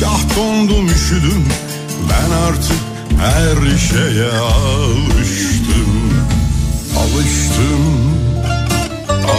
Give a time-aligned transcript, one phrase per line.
[0.00, 1.44] Kah dondum üşüdüm.
[2.10, 2.80] Ben artık
[3.20, 5.88] her şeye alıştım.
[6.96, 8.18] Alıştım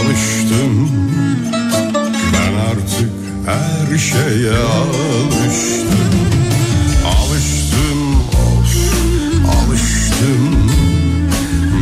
[0.00, 0.90] Alıştım.
[2.32, 3.10] Ben artık
[3.46, 6.10] her şeye alıştım.
[7.06, 8.76] Alıştım of
[9.54, 10.70] Alıştım.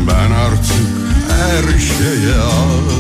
[0.09, 0.89] Ben artık
[1.29, 2.98] her şeye alıştım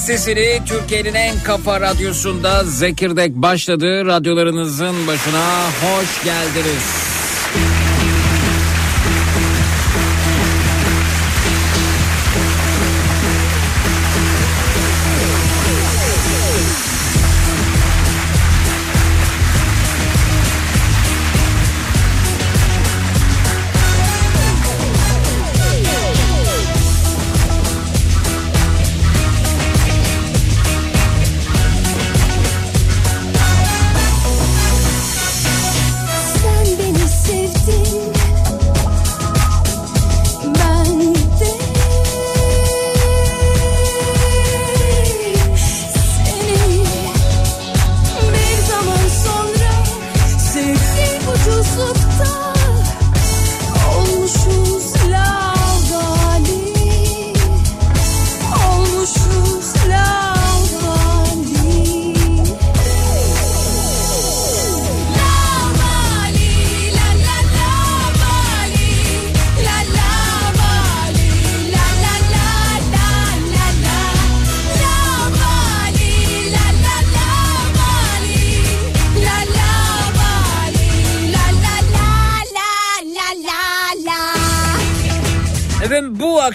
[0.00, 4.06] sesini Türkiye'nin en kafa radyosunda Zekirdek başladı.
[4.06, 7.09] Radyolarınızın başına hoş geldiniz.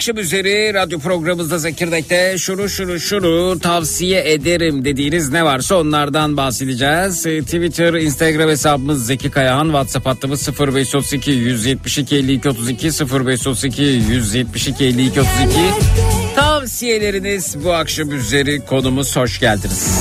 [0.06, 7.26] Akşam üzeri radyo programımızda Zekirdek'te şunu şunu şunu tavsiye ederim dediğiniz ne varsa onlardan bahsedeceğiz.
[7.26, 15.20] Ee, Twitter, Instagram hesabımız Zeki Kayahan, WhatsApp hattımız 0532 172 52 32 0532 172 52
[15.20, 15.30] 32.
[16.36, 20.00] Tavsiyeleriniz bu akşam üzeri konumuz hoş geldiniz.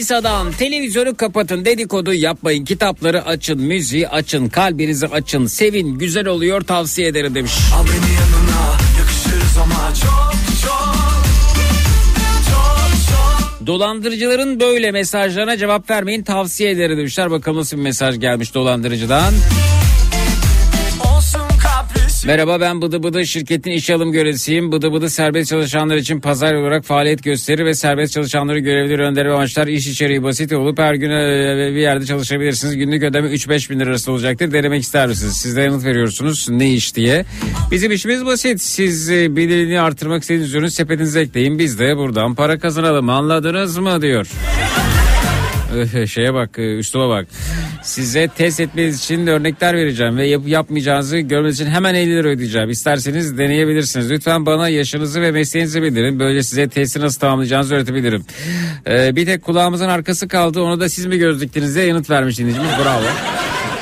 [0.00, 7.08] Manisa'dan televizyonu kapatın dedikodu yapmayın kitapları açın müziği açın kalbinizi açın sevin güzel oluyor tavsiye
[7.08, 7.52] ederim demiş.
[7.74, 10.96] Al beni yanına yakışırız ama çok çok
[13.66, 17.30] Dolandırıcıların böyle mesajlarına cevap vermeyin tavsiye ederim demişler.
[17.30, 19.34] Bakalım nasıl bir mesaj gelmiş dolandırıcıdan.
[22.26, 24.72] Merhaba ben Bıdı Bıdı şirketin iş alım görevlisiyim.
[24.72, 29.66] Bıdı Bıdı serbest çalışanlar için pazar olarak faaliyet gösterir ve serbest çalışanları görevleri önderir amaçlar
[29.66, 32.76] iş içeriği basit olup her gün e, bir yerde çalışabilirsiniz.
[32.76, 34.52] Günlük ödeme 3-5 bin lira arası olacaktır.
[34.52, 35.36] Denemek ister misiniz?
[35.36, 37.24] Siz de yanıt veriyorsunuz ne iş diye.
[37.70, 38.62] Bizim işimiz basit.
[38.62, 41.58] Siz e, bilirini artırmak istediğiniz ürünü sepetinize ekleyin.
[41.58, 44.26] Biz de buradan para kazanalım anladınız mı diyor.
[46.06, 47.26] Şeye bak üsluba bak.
[47.82, 52.70] Size test etmeniz için örnekler vereceğim ve yapıp yapmayacağınızı görmeniz için hemen 50 lira ödeyeceğim.
[52.70, 54.10] İsterseniz deneyebilirsiniz.
[54.10, 56.20] Lütfen bana yaşınızı ve mesleğinizi bildirin.
[56.20, 58.24] Böyle size testi nasıl tamamlayacağınızı öğretebilirim.
[58.86, 60.60] Ee, bir tek kulağımızın arkası kaldı.
[60.60, 62.70] Onu da siz mi göz diktiniz diye yanıt vermiş dinleyicimiz.
[62.84, 63.39] Bravo.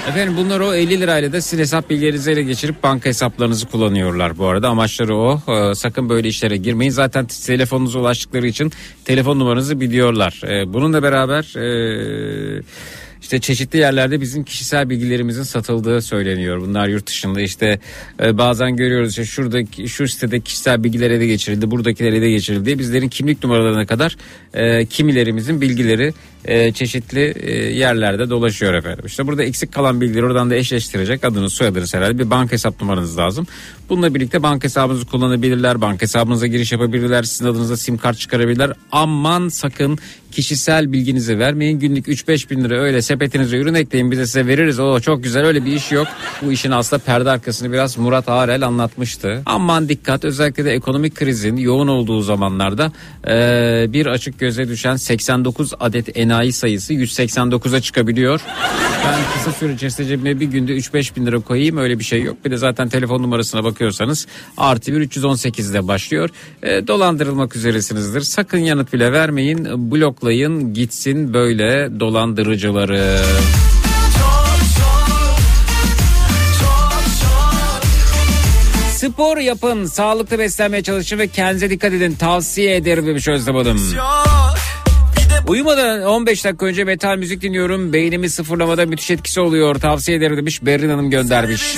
[0.08, 4.46] Efendim bunlar o 50 lirayla da sizin hesap bilgilerinizi ele geçirip banka hesaplarınızı kullanıyorlar bu
[4.46, 4.68] arada.
[4.68, 5.40] Amaçları o.
[5.48, 6.90] Ee, sakın böyle işlere girmeyin.
[6.90, 8.72] Zaten telefonunuza ulaştıkları için
[9.04, 10.40] telefon numaranızı biliyorlar.
[10.44, 11.56] Ee, bununla beraber...
[11.56, 12.62] E,
[13.22, 16.60] işte çeşitli yerlerde bizim kişisel bilgilerimizin satıldığı söyleniyor.
[16.60, 17.80] Bunlar yurt dışında işte
[18.22, 22.78] e, bazen görüyoruz işte şuradaki şu sitede kişisel bilgiler ele geçirildi, buradakiler ele geçirildi.
[22.78, 24.16] Bizlerin kimlik numaralarına kadar
[24.54, 29.04] e, kimilerimizin bilgileri e, çeşitli e, yerlerde dolaşıyor efendim.
[29.06, 33.18] İşte burada eksik kalan bilgileri oradan da eşleştirecek adınız soyadınız herhalde bir banka hesap numaranız
[33.18, 33.46] lazım.
[33.88, 35.80] Bununla birlikte banka hesabınızı kullanabilirler.
[35.80, 37.22] Banka hesabınıza giriş yapabilirler.
[37.22, 38.72] Sizin adınıza sim kart çıkarabilirler.
[38.92, 39.98] Aman sakın
[40.32, 41.78] kişisel bilginizi vermeyin.
[41.78, 44.80] Günlük 3-5 bin lira öyle sepetinize ürün ekleyin bize size veririz.
[44.80, 46.06] O çok güzel öyle bir iş yok.
[46.42, 49.42] Bu işin aslında perde arkasını biraz Murat Arel anlatmıştı.
[49.46, 52.92] Aman dikkat özellikle de ekonomik krizin yoğun olduğu zamanlarda
[53.28, 58.40] e, bir açık göze düşen 89 adet enayi sayısı 189'a çıkabiliyor.
[59.04, 62.36] Ben kısa süre içerisinde cebime bir günde 3-5 bin lira koyayım öyle bir şey yok.
[62.44, 66.30] Bir de zaten telefon numarasına bakıyorsanız artı bir 318'de başlıyor.
[66.62, 68.20] E, dolandırılmak üzeresinizdir.
[68.20, 69.90] Sakın yanıt bile vermeyin.
[69.92, 73.20] Bloklayın gitsin böyle dolandırıcıları.
[78.92, 82.14] Spor yapın, sağlıklı beslenmeye çalışın ve kendinize dikkat edin.
[82.14, 83.78] Tavsiye ederim demiş Özlem Hanım.
[85.48, 87.92] Uyumadan 15 dakika önce metal müzik dinliyorum.
[87.92, 89.74] Beynimi sıfırlamada müthiş etkisi oluyor.
[89.74, 90.64] Tavsiye ederim demiş.
[90.66, 91.76] Berrin Hanım göndermiş.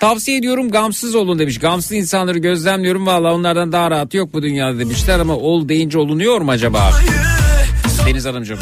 [0.00, 1.58] Tavsiye ediyorum gamsız olun demiş.
[1.58, 3.06] Gamsız insanları gözlemliyorum.
[3.06, 6.90] Valla onlardan daha rahat yok bu dünyada demişler ama ol deyince olunuyor mu acaba?
[8.06, 8.58] Deniz Hanımcığım.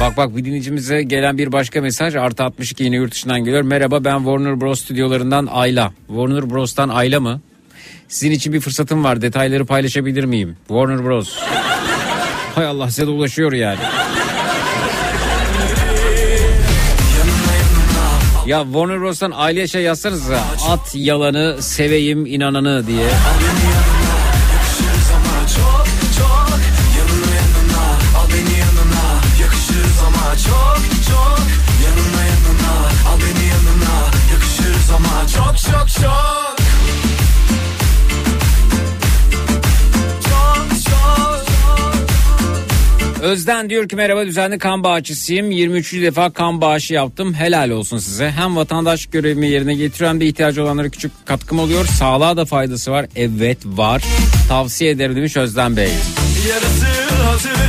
[0.00, 3.62] Bak bak bir dinleyicimize gelen bir başka mesaj artı 62 yine yurt dışından geliyor.
[3.62, 5.92] Merhaba ben Warner Bros stüdyolarından Ayla.
[6.08, 7.40] Warner Bros'tan Ayla mı?
[8.08, 10.56] Sizin için bir fırsatım var detayları paylaşabilir miyim?
[10.68, 11.36] Warner Bros.
[12.54, 13.78] Hay Allah size de ulaşıyor yani.
[18.46, 23.08] Ya Warner Bros'tan aileye şey yazsanıza at yalanı seveyim inananı diye.
[35.34, 36.45] çok çok çok
[43.22, 45.50] Özden diyor ki merhaba düzenli kan bağışçısıyım.
[45.50, 45.92] 23.
[45.92, 47.34] defa kan bağışı yaptım.
[47.34, 48.30] Helal olsun size.
[48.30, 51.86] Hem vatandaş görevimi yerine getiriyor hem de ihtiyacı olanlara küçük katkım oluyor.
[51.86, 53.06] Sağlığa da faydası var.
[53.16, 54.02] Evet var.
[54.48, 55.88] Tavsiye ederim demiş Özden Bey.
[56.48, 57.66] Yarısı hazır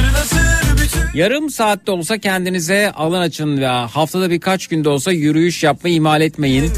[1.17, 6.71] Yarım saatte olsa kendinize alan açın ve haftada birkaç günde olsa yürüyüş yapmayı ihmal etmeyin.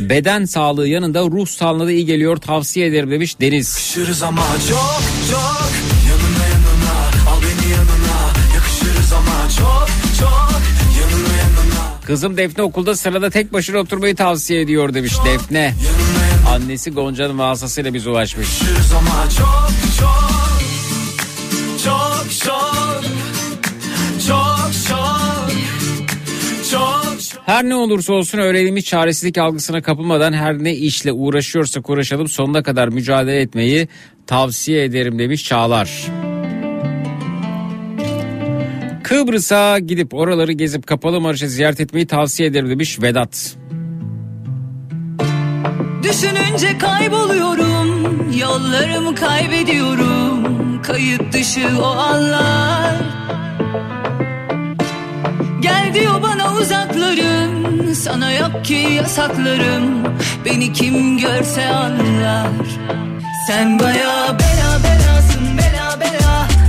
[0.00, 3.96] Beden sağlığı yanında ruh sağlığına da iyi geliyor tavsiye ederim demiş Deniz.
[4.22, 5.59] ama çok çok
[12.10, 15.74] Kızım Defne okulda sırada tek başına oturmayı tavsiye ediyor demiş çok, Defne.
[16.48, 18.48] Annesi Gonca'nın vasıtasıyla biz ulaşmış.
[18.58, 18.68] Çok
[19.28, 20.30] çok
[21.86, 22.30] çok
[24.26, 24.60] çok
[27.46, 32.88] her ne olursa olsun öğrenilmiş çaresizlik algısına kapılmadan her ne işle uğraşıyorsak uğraşalım sonuna kadar
[32.88, 33.88] mücadele etmeyi
[34.26, 36.06] tavsiye ederim demiş Çağlar.
[39.10, 43.56] Kıbrıs'a gidip oraları gezip kapalı marşı ziyaret etmeyi tavsiye ederim demiş Vedat.
[46.02, 47.88] Düşününce kayboluyorum,
[48.38, 52.94] yollarımı kaybediyorum, kayıt dışı o anlar.
[55.60, 60.04] Gel diyor bana uzaklarım Sana yok ki yasaklarım
[60.44, 62.48] Beni kim görse anlar
[63.46, 66.59] Sen baya bela belasın bela bela Bela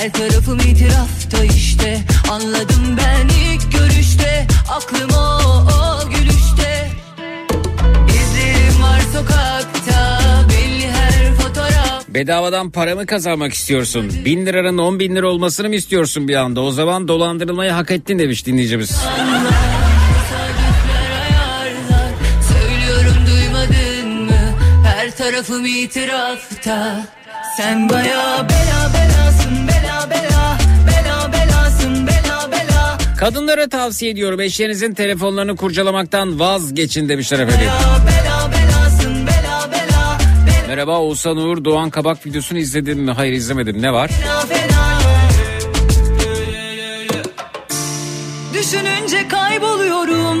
[0.00, 1.98] Her tarafım itirafta işte
[2.30, 5.40] Anladım ben ilk görüşte Aklım o,
[5.72, 6.90] o gülüşte
[8.08, 14.12] İzlerim var sokakta Belli her fotoğraf bedavadan paramı kazanmak istiyorsun?
[14.24, 16.60] Bin liranın on bin lira olmasını mı istiyorsun bir anda?
[16.60, 18.90] O zaman dolandırılmayı hak ettin demiş dinleyicimiz.
[18.90, 19.50] Mı?
[24.84, 27.06] Her tarafım itirafta.
[27.56, 29.09] Sen baya bela belasın
[33.20, 34.40] Kadınlara tavsiye ediyorum.
[34.40, 37.60] Eşlerinizin telefonlarını kurcalamaktan vazgeçin demişler efendim.
[37.60, 40.18] bela bela belasın bela bela
[40.68, 43.10] Merhaba Oğuzhan Uğur Doğan Kabak videosunu izledin mi?
[43.10, 43.82] Hayır izlemedim.
[43.82, 44.10] Ne var?
[48.54, 50.38] Düşününce kayboluyorum.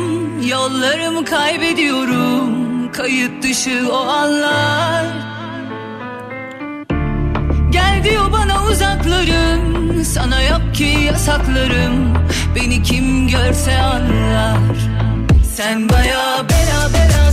[0.48, 2.92] Yollarımı kaybediyorum.
[2.92, 5.06] Kayıt dışı o anlar.
[7.70, 12.14] Gel diyor bana uzaklarım Sana yok ki yasaklarım?
[12.54, 14.58] Beni kim görse anlar?
[15.56, 17.29] Sen baya bela bela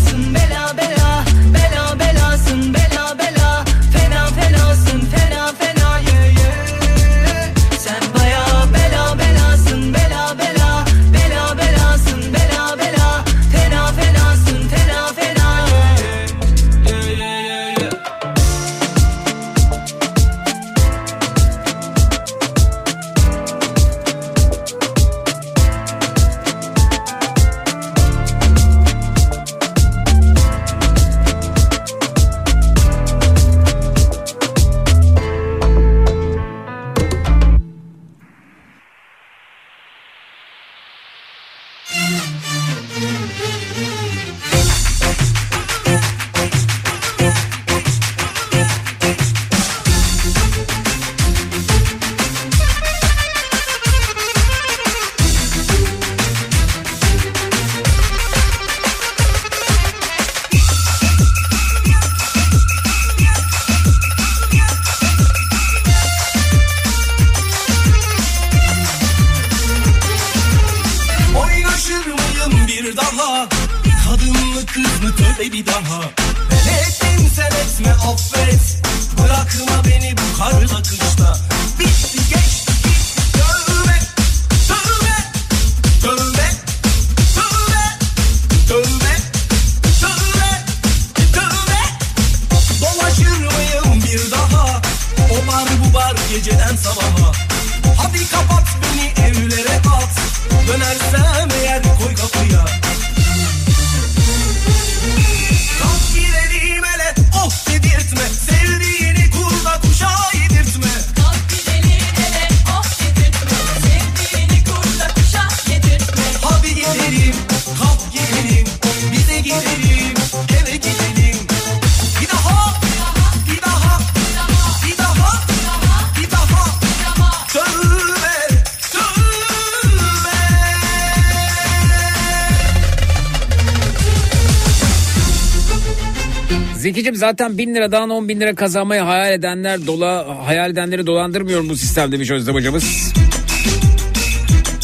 [137.18, 142.12] zaten bin liradan on bin lira kazanmayı hayal edenler dola hayal edenleri dolandırmıyor bu sistem
[142.12, 143.14] demiş Özlem hocamız.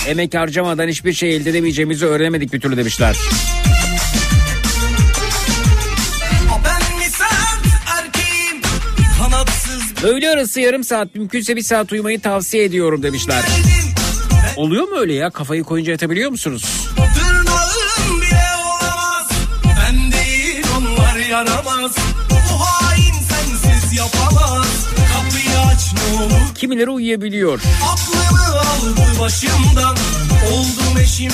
[0.08, 3.16] Emek harcamadan hiçbir şey elde edemeyeceğimizi öğrenemedik bir türlü demişler.
[10.04, 13.44] Öğle arası yarım saat mümkünse bir saat uyumayı tavsiye ediyorum demişler.
[14.56, 16.90] Oluyor mu öyle ya kafayı koyunca yatabiliyor musunuz?
[16.96, 19.30] Tırnağım bile olamaz
[19.66, 21.96] Ben değil onlar yaramaz
[26.56, 27.62] Kimileri uyuyabiliyor.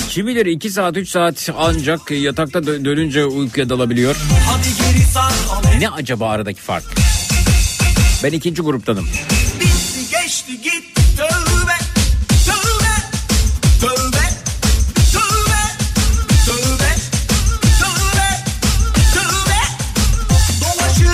[0.08, 4.16] Kimileri 2 saat 3 saat ancak yatakta dö- dönünce uykuya dalabiliyor.
[5.80, 6.84] Ne acaba aradaki fark?
[8.24, 9.08] Ben ikinci gruptanım.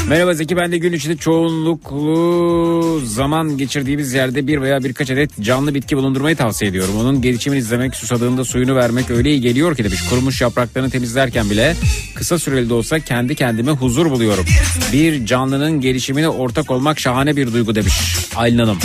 [0.08, 5.74] Merhaba Zeki ben de gün içinde çoğunluklu zaman geçirdiğimiz yerde bir veya birkaç adet canlı
[5.74, 6.94] bitki bulundurmayı tavsiye ediyorum.
[7.00, 10.08] Onun gelişimini izlemek, susadığında suyunu vermek öyle iyi geliyor ki demiş.
[10.10, 11.74] Kurumuş yapraklarını temizlerken bile
[12.14, 14.44] kısa süreli de olsa kendi kendime huzur buluyorum.
[14.92, 17.94] Bir canlının gelişimine ortak olmak şahane bir duygu demiş
[18.36, 18.78] Aylin Hanım.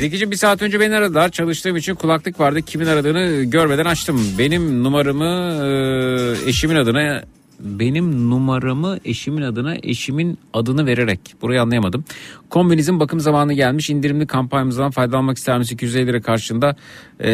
[0.00, 1.28] Zekiciğim bir saat önce beni aradılar.
[1.28, 2.62] Çalıştığım için kulaklık vardı.
[2.62, 4.20] Kimin aradığını görmeden açtım.
[4.38, 5.24] Benim numaramı
[5.64, 7.22] e, eşimin adına
[7.60, 11.20] benim numaramı eşimin adına eşimin adını vererek.
[11.42, 12.04] Burayı anlayamadım.
[12.50, 13.90] Kombinizin bakım zamanı gelmiş.
[13.90, 15.74] indirimli kampanyamızdan faydalanmak ister misin?
[15.74, 16.76] 250 lira karşında
[17.20, 17.30] ee,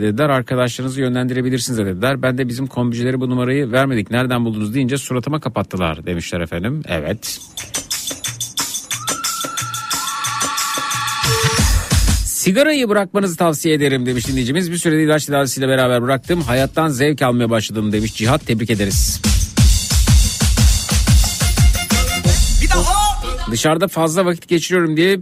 [0.00, 0.28] dediler.
[0.28, 2.22] Arkadaşlarınızı yönlendirebilirsiniz dediler.
[2.22, 4.10] Ben de bizim kombicilere bu numarayı vermedik.
[4.10, 6.82] Nereden buldunuz deyince suratıma kapattılar demişler efendim.
[6.88, 7.40] Evet.
[12.44, 14.70] Sigarayı bırakmanızı tavsiye ederim demiş dinleyicimiz.
[14.70, 16.42] Bir sürede ilaç tedavisiyle beraber bıraktım.
[16.42, 18.46] Hayattan zevk almaya başladım demiş Cihat.
[18.46, 19.20] Tebrik ederiz.
[23.50, 25.18] Dışarıda fazla vakit geçiriyorum diye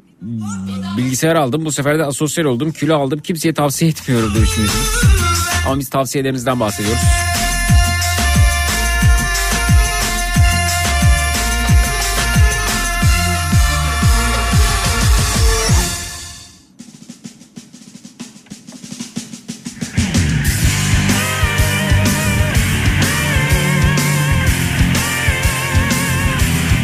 [0.97, 1.65] bilgisayar aldım.
[1.65, 2.73] Bu sefer de asosyal oldum.
[2.73, 3.19] Kilo aldım.
[3.19, 4.89] Kimseye tavsiye etmiyorum demiş dinleyicimiz.
[5.67, 7.03] Ama biz tavsiyelerimizden bahsediyoruz.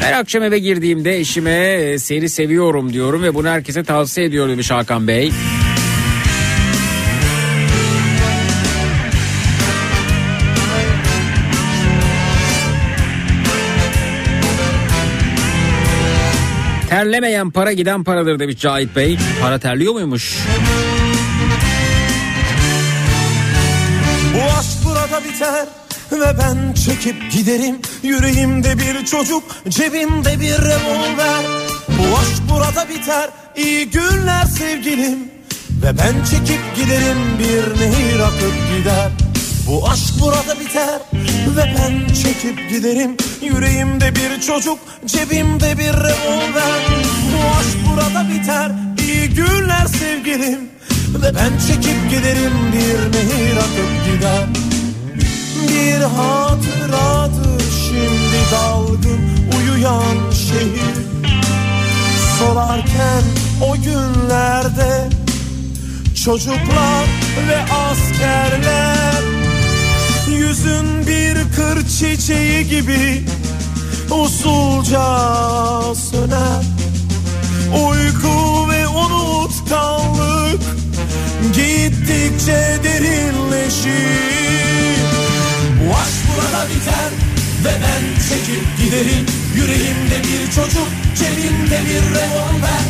[0.08, 4.70] Her akşam eve girdiğimde eşime e, seni seviyorum diyorum ve bunu herkese tavsiye ediyorum demiş
[4.70, 5.32] Hakan Bey.
[16.88, 19.18] Terlemeyen para giden paradır demiş Cahit Bey.
[19.40, 20.38] Para terliyor muymuş?
[24.34, 31.44] Bu aşk burada biter ve ben çekip giderim Yüreğimde bir çocuk cebimde bir revolver.
[31.88, 35.18] Bu aşk burada biter iyi günler sevgilim.
[35.82, 39.10] Ve ben çekip giderim bir nehir akıp gider.
[39.66, 41.00] Bu aşk burada biter
[41.56, 46.82] ve ben çekip giderim Yüreğimde bir çocuk cebimde bir revolver.
[47.32, 50.68] Bu aşk burada biter iyi günler sevgilim.
[51.14, 54.67] Ve ben çekip giderim bir nehir akıp gider
[55.68, 59.20] bir hatıradır şimdi dalgın
[59.58, 60.98] uyuyan şehir.
[62.38, 63.22] Solarken
[63.68, 65.08] o günlerde
[66.24, 67.06] çocuklar
[67.48, 69.22] ve askerler
[70.28, 73.24] Yüzün bir kır çiçeği gibi
[74.10, 75.04] usulca
[75.94, 76.64] söner.
[77.74, 80.60] Uyku ve unutkanlık
[81.54, 83.17] gittikçe derinleşir
[86.70, 87.10] biter.
[87.64, 89.26] Ve ben çekip giderim
[89.56, 92.84] Yüreğimde bir çocuk cebimde bir revolver.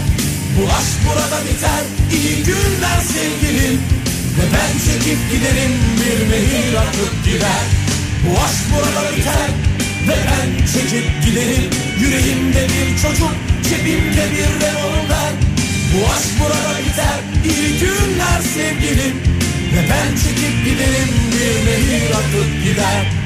[0.57, 3.77] Bu aşk burada biter iyi günler sevgilim.
[4.37, 7.65] Ve ben çekip giderim bir nehir akıp gider.
[8.25, 9.49] Bu aşk burada biter.
[10.09, 13.35] Ve ben çekip giderim Yüreğimde bir çocuk
[13.69, 15.33] cebimde bir revolver.
[15.93, 19.15] Bu aşk burada biter iyi günler sevgilim.
[19.73, 23.18] Ve ben çekip giderim bir nehir akıp gider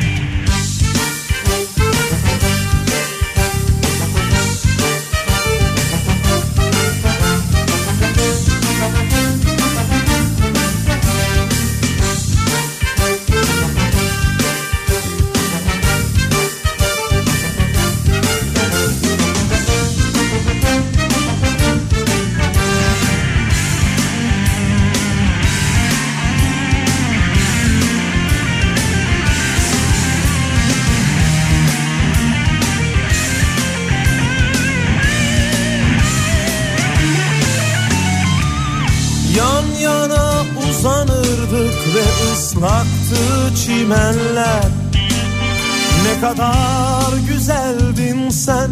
[46.22, 48.70] kadar güzeldin sen.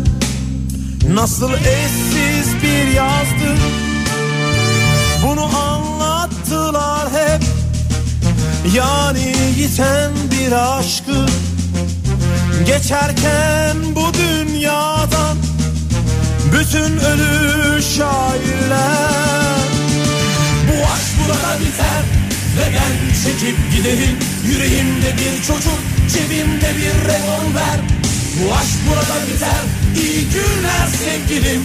[1.14, 3.56] Nasıl eşsiz bir yazdı
[5.26, 7.42] Bunu anlattılar hep.
[8.74, 11.26] Yani yiten bir aşkı.
[12.66, 15.36] Geçerken bu dünyadan
[16.52, 19.60] Bütün ölü şairler.
[20.68, 22.02] Bu aşk burada biter
[22.56, 27.78] ve ben çekip giderim Yüreğimde bir çocuk cebimde bir revolver
[28.38, 29.62] Bu aşk burada biter.
[30.02, 31.60] İyi günler sevgilim.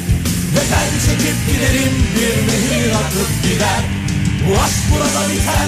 [0.55, 1.93] Ve ben çekip giderim.
[2.15, 3.81] Bir nehir akıp gider.
[4.45, 5.67] Bu aşk burada biter.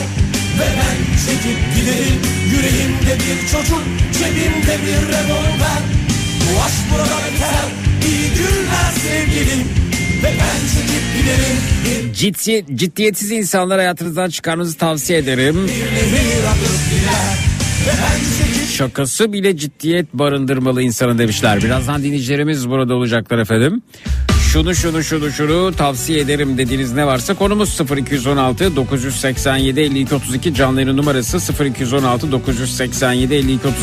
[0.59, 2.17] Ve ben çekip giderim.
[2.51, 5.81] Yüreğimde bir çocuk cebimde bir revolver
[6.41, 7.65] Bu aşk burada biter.
[8.07, 9.67] İyi günler sevgilim.
[10.23, 11.57] Ve ben çekip giderim.
[11.85, 15.69] Bir Ciddi, ciddiyetsiz insanlar hayatınızdan çıkarmanızı tavsiye ederim.
[18.77, 21.63] Şakası bile ciddiyet barındırmalı insanı demişler.
[21.63, 23.81] Birazdan dinleyicilerimiz burada olacaklar efendim.
[24.51, 30.97] Şunu şunu şunu şunu tavsiye ederim dediğiniz ne varsa konumuz 0216 987 52 32 canlı
[30.97, 33.77] numarası 0216 987 52 32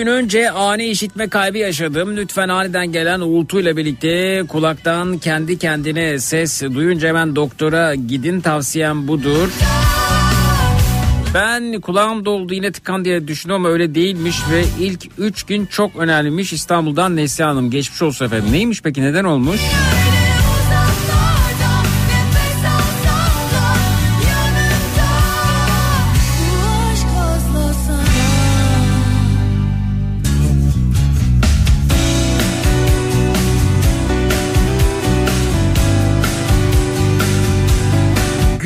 [0.00, 2.16] gün önce ani işitme kaybı yaşadım.
[2.16, 9.48] Lütfen aniden gelen uğultuyla birlikte kulaktan kendi kendine ses duyunca hemen doktora gidin tavsiyem budur.
[11.34, 15.96] Ben kulağım doldu yine tıkan diye düşünüyorum ama öyle değilmiş ve ilk 3 gün çok
[15.96, 16.52] önemliymiş.
[16.52, 18.52] İstanbul'dan Neslihan Hanım geçmiş olsun efendim.
[18.52, 19.60] Neymiş peki neden olmuş?
[19.60, 19.99] Uzaklardan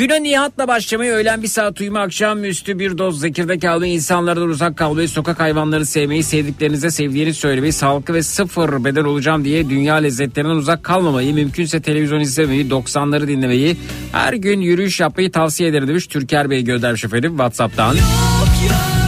[0.04, 4.76] Güne Nihat'la başlamayı öğlen bir saat uyuma akşam üstü bir doz zekirdek almayı insanlardan uzak
[4.76, 10.54] kalmayı sokak hayvanları sevmeyi sevdiklerinize sevdiğini söylemeyi sağlıklı ve sıfır beden olacağım diye dünya lezzetlerinden
[10.54, 13.76] uzak kalmamayı mümkünse televizyon izlemeyi 90'ları dinlemeyi
[14.12, 17.94] her gün yürüyüş yapmayı tavsiye ederim demiş Türker Bey göndermiş efendim Whatsapp'tan.
[17.94, 18.02] Yok
[18.62, 19.03] yarınımsın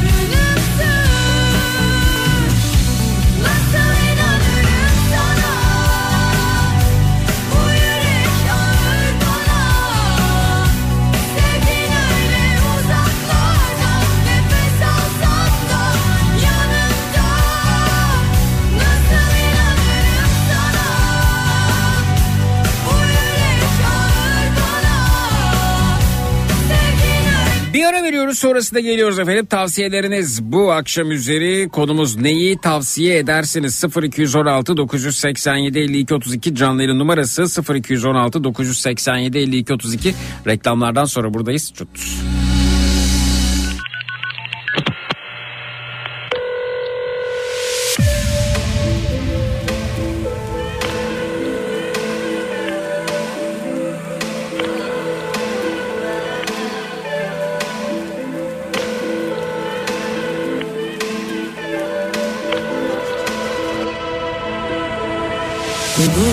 [28.26, 29.46] Veriyoruz sonrasında geliyoruz efendim.
[29.46, 33.84] Tavsiyeleriniz bu akşam üzeri konumuz neyi tavsiye edersiniz?
[34.02, 40.14] 0216 987 52 32 canlı yayın numarası 0216 987 52 32
[40.46, 41.72] reklamlardan sonra buradayız.
[41.74, 41.88] Çut.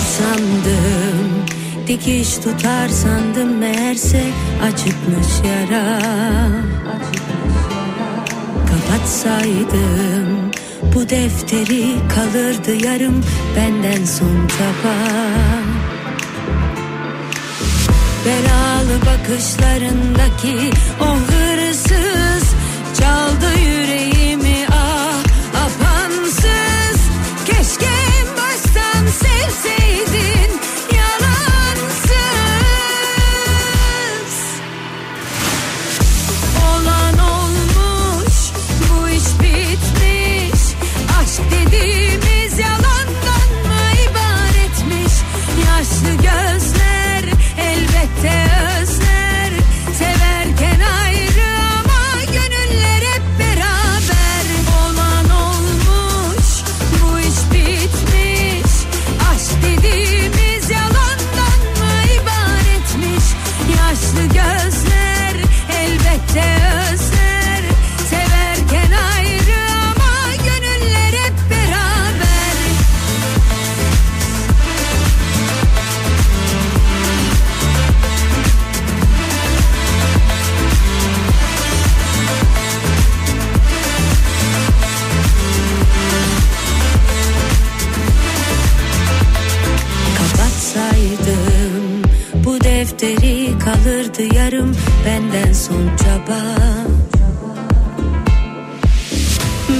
[0.04, 1.44] Sandım.
[1.86, 4.22] Dikiş tutar sandım meğerse
[4.62, 6.00] acıkmış yara.
[8.68, 10.50] Kapatsaydım
[10.94, 13.24] bu defteri kalırdı yarım
[13.56, 14.94] benden son çaba
[18.26, 22.54] Belalı bakışlarındaki o hırsız
[23.00, 23.53] çaldı
[96.26, 96.44] çaba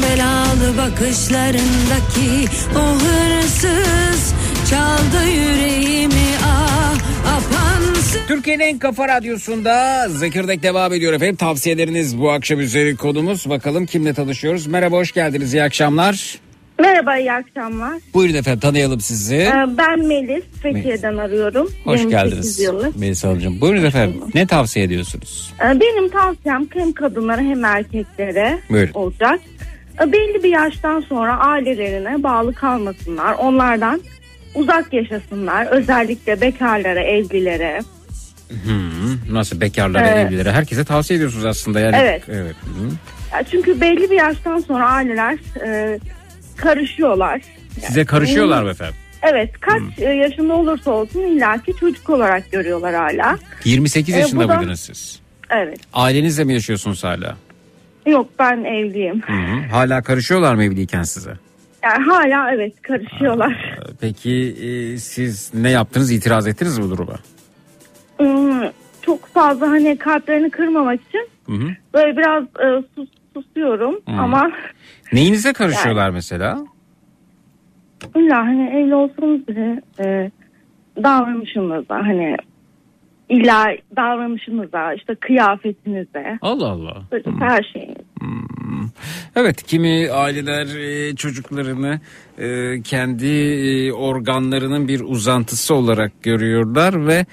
[0.03, 4.35] Belalı bakışlarındaki o hırsız
[4.71, 6.95] çaldı yüreğimi ah
[7.37, 11.37] apansız Türkiye'nin en kafa radyosunda Zekirdek devam ediyor efendim.
[11.37, 13.49] Tavsiyeleriniz bu akşam üzeri konumuz.
[13.49, 14.67] Bakalım kimle tanışıyoruz.
[14.67, 15.55] Merhaba hoş geldiniz.
[15.55, 16.44] İyi akşamlar.
[16.79, 17.93] Merhaba, iyi akşamlar.
[18.15, 19.37] Buyurun efendim tanıyalım sizi.
[19.37, 21.69] Ee, Ben Melis, Fethiye'den arıyorum.
[21.85, 22.97] Hoş 28 geldiniz yıllık.
[22.97, 23.61] Melisa Hanımcığım.
[23.61, 24.21] Buyurun efendim.
[24.35, 25.53] Ne tavsiye ediyorsunuz?
[25.61, 28.93] Ee, Benim tavsiyem hem kadınlara hem erkeklere Buyurun.
[28.95, 29.41] olacak.
[30.03, 33.35] Ee, Belli bir yaştan sonra ailelerine bağlı kalmasınlar.
[33.35, 34.01] Onlardan
[34.55, 35.67] uzak yaşasınlar.
[35.67, 37.81] Özellikle bekarlara, evlilere.
[38.65, 40.27] Hmm, nasıl bekarlara, Evet.
[40.27, 41.97] evlilere herkese tavsiye ediyorsunuz aslında yani.
[42.01, 42.23] Evet.
[42.29, 42.57] evet.
[42.65, 42.89] Hı.
[43.37, 45.99] Ya Çünkü belli bir yaştan sonra aileler e,
[46.57, 47.41] karışıyorlar.
[47.81, 48.95] Size karışıyorlar mı efendim?
[49.23, 49.91] Evet, kaç Hmm.
[49.99, 53.39] e, yaşında olursa olsun illaki çocuk olarak görüyorlar hala.
[53.65, 55.21] 28 Ee, yaşında bu da- mıydınız siz?
[55.51, 55.79] Evet.
[55.93, 57.37] Ailenizle mi yaşıyorsunuz hala?
[58.07, 59.23] Yok ben evliyim.
[59.27, 59.69] Hı hı.
[59.71, 61.33] Hala karışıyorlar mı evliyken size?
[61.83, 63.53] Yani hala evet karışıyorlar.
[63.53, 66.11] Ee, Peki e, siz ne yaptınız?
[66.13, 67.15] İtiraz ettiniz mi bu duruma?
[68.19, 68.71] Hmm,
[69.03, 71.71] çok fazla hani kalplerini kırmamak için Hı hı.
[71.95, 74.51] böyle biraz e, sus, susuyorum ama
[75.13, 76.59] Neyinize karışıyorlar mesela?
[78.17, 80.31] illa hani evli olsanız bile e,
[81.03, 82.37] davranışınıza hani
[83.29, 83.67] illa
[83.97, 87.03] davranışınıza işte kıyafetinize Allah Allah.
[87.13, 87.97] böyle her şeyiniz.
[89.37, 92.01] Evet kimi aileler e, çocuklarını
[92.39, 97.27] e, kendi e, organlarının bir uzantısı olarak görüyorlar ve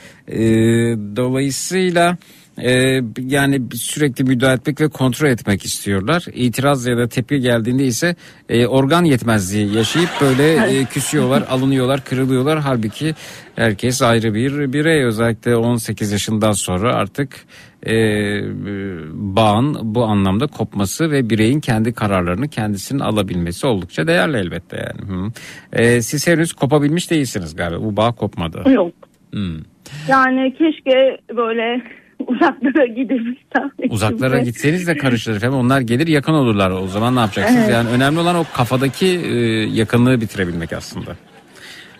[1.16, 2.18] dolayısıyla
[2.58, 6.26] e, yani sürekli müdahale etmek ve kontrol etmek istiyorlar.
[6.34, 8.16] İtiraz ya da tepki geldiğinde ise
[8.50, 12.60] e, organ yetmezliği yaşayıp böyle e, küsüyorlar, alınıyorlar, kırılıyorlar.
[12.60, 13.14] Halbuki
[13.56, 17.46] herkes ayrı bir birey özellikle 18 yaşından sonra artık
[17.86, 17.94] e,
[19.14, 25.12] bağın bu anlamda kopması ve bireyin kendi kararlarını kendisinin alabilmesi oldukça değerli elbette yani.
[25.12, 25.32] Hı.
[25.74, 27.84] E, siz henüz kopabilmiş değilsiniz galiba.
[27.84, 28.72] Bu bağ kopmadı.
[28.72, 28.94] Yok.
[29.32, 29.58] Hmm.
[30.10, 31.82] Yani keşke böyle
[32.28, 33.72] uzaklara gidebilsem.
[33.90, 35.58] Uzaklara gitseniz de karışır efendim.
[35.58, 36.72] Onlar gelir yakın olurlar.
[36.72, 37.62] O zaman ne yapacaksınız?
[37.64, 37.74] Evet.
[37.74, 39.38] Yani önemli olan o kafadaki e,
[39.74, 41.16] yakınlığı bitirebilmek aslında.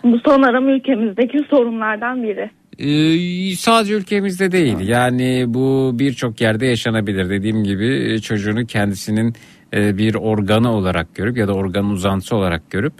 [0.04, 2.50] Bu sanırım ülkemizdeki sorunlardan biri.
[2.78, 9.34] Ee, sadece ülkemizde değil yani bu birçok yerde yaşanabilir dediğim gibi e, çocuğunu kendisinin
[9.74, 12.92] e, bir organı olarak görüp ya da organın uzantısı olarak görüp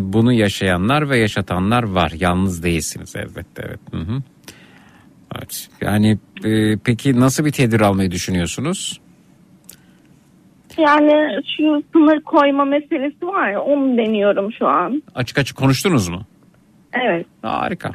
[0.00, 3.80] bunu yaşayanlar ve yaşatanlar var yalnız değilsiniz elbette evet.
[3.90, 4.22] Hı hı.
[5.36, 9.00] Evet yani e, peki nasıl bir tedbir almayı düşünüyorsunuz?
[10.78, 15.02] Yani şu sınır koyma meselesi var ya onu deniyorum şu an.
[15.14, 16.22] Açık açık konuştunuz mu?
[16.92, 17.26] Evet.
[17.42, 17.92] Harika.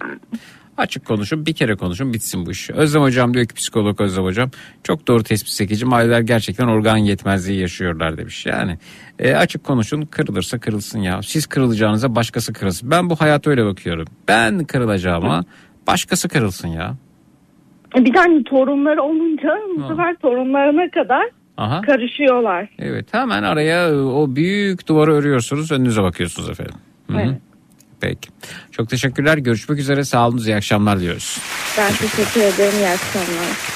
[0.77, 2.69] Açık konuşun bir kere konuşun bitsin bu iş.
[2.69, 4.49] Özlem hocam diyor ki psikolog Özlem hocam
[4.83, 8.45] çok doğru tespit sekici aileler gerçekten organ yetmezliği yaşıyorlar demiş.
[8.45, 8.77] Yani
[9.19, 11.21] e, açık konuşun kırılırsa kırılsın ya.
[11.21, 12.91] Siz kırılacağınıza başkası kırılsın.
[12.91, 14.07] Ben bu hayata öyle bakıyorum.
[14.27, 15.43] Ben kırılacağıma
[15.87, 16.95] başkası kırılsın ya.
[17.95, 21.23] Bir tane torunları olunca bu sefer torunlarına kadar
[21.57, 21.81] Aha.
[21.81, 22.69] karışıyorlar.
[22.79, 26.75] Evet hemen araya e, o büyük duvarı örüyorsunuz önünüze bakıyorsunuz efendim.
[27.11, 27.21] Hı hı.
[27.21, 27.37] Evet.
[28.01, 28.29] Peki.
[28.71, 29.37] Çok teşekkürler.
[29.37, 30.03] Görüşmek üzere.
[30.03, 30.37] Sağ olun.
[30.37, 31.37] İyi akşamlar diyoruz.
[31.77, 32.73] Ben teşekkür ederim.
[32.79, 33.73] İyi akşamlar.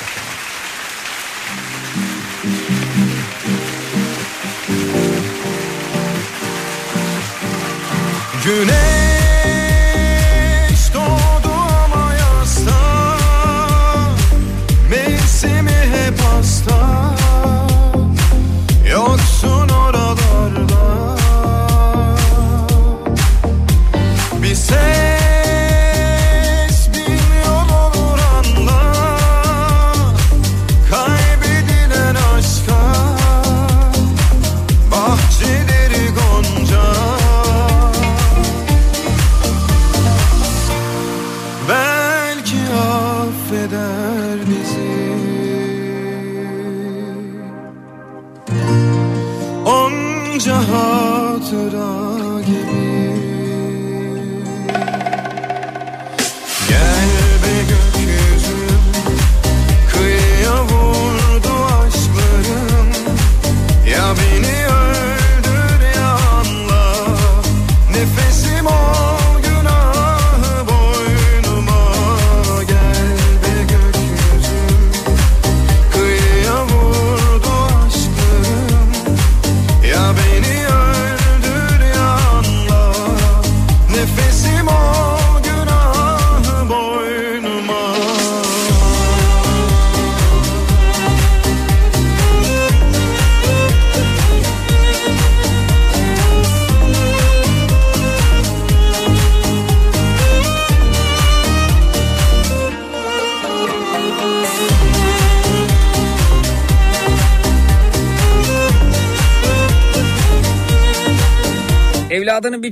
[8.46, 8.87] Güneş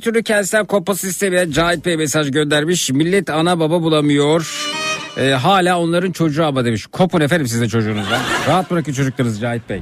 [0.06, 2.90] türlü kentsel kopması istemeyen Cahit Bey mesaj göndermiş.
[2.90, 4.72] Millet ana baba bulamıyor.
[5.18, 6.88] Ee, hala onların çocuğu ama demiş.
[6.92, 8.22] Kopun efendim siz de çocuğunuzdan.
[8.48, 9.82] Rahat bırakın çocuklarınızı Cahit Bey.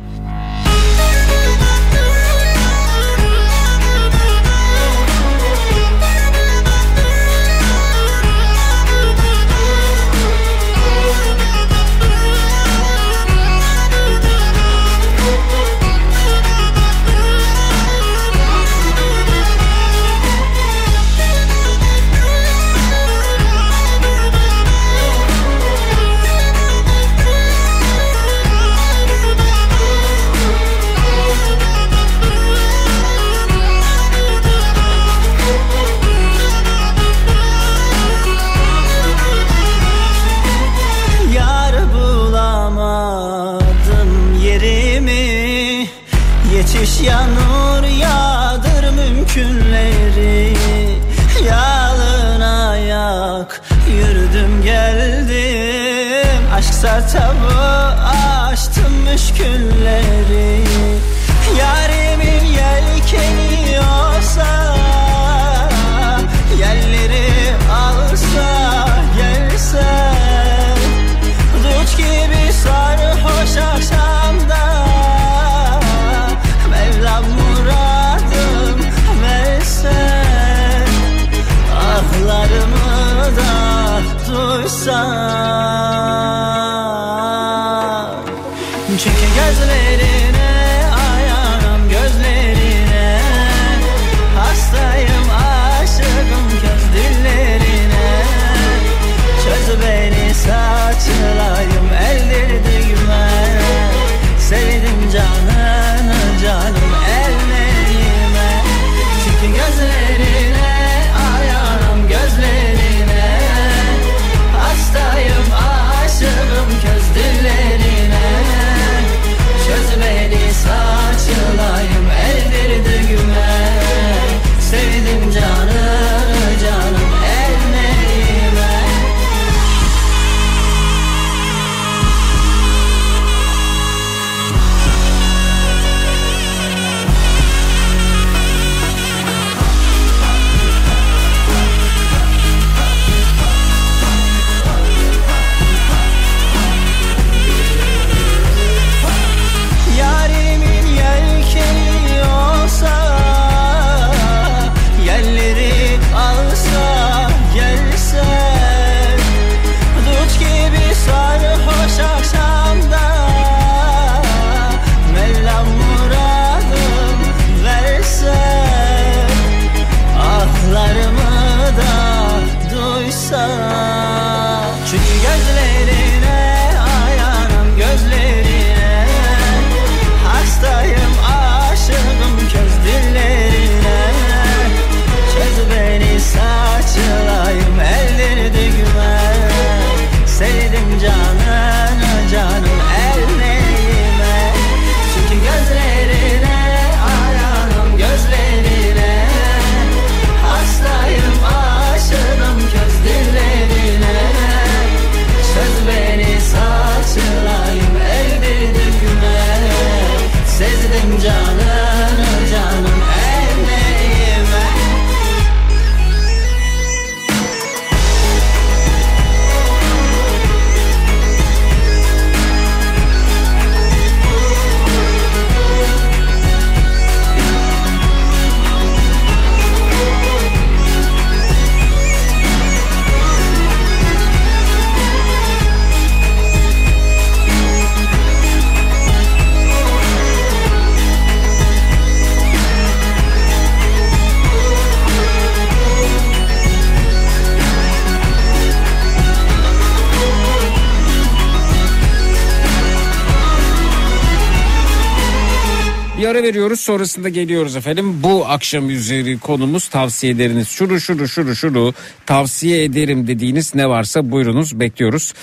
[256.44, 258.20] Veriyoruz sonrasında geliyoruz efendim.
[258.24, 260.68] Bu akşam üzeri konumuz tavsiye ederiniz.
[260.68, 261.94] Şuru şuru şuru şuru
[262.26, 265.34] tavsiye ederim dediğiniz ne varsa buyurunuz bekliyoruz.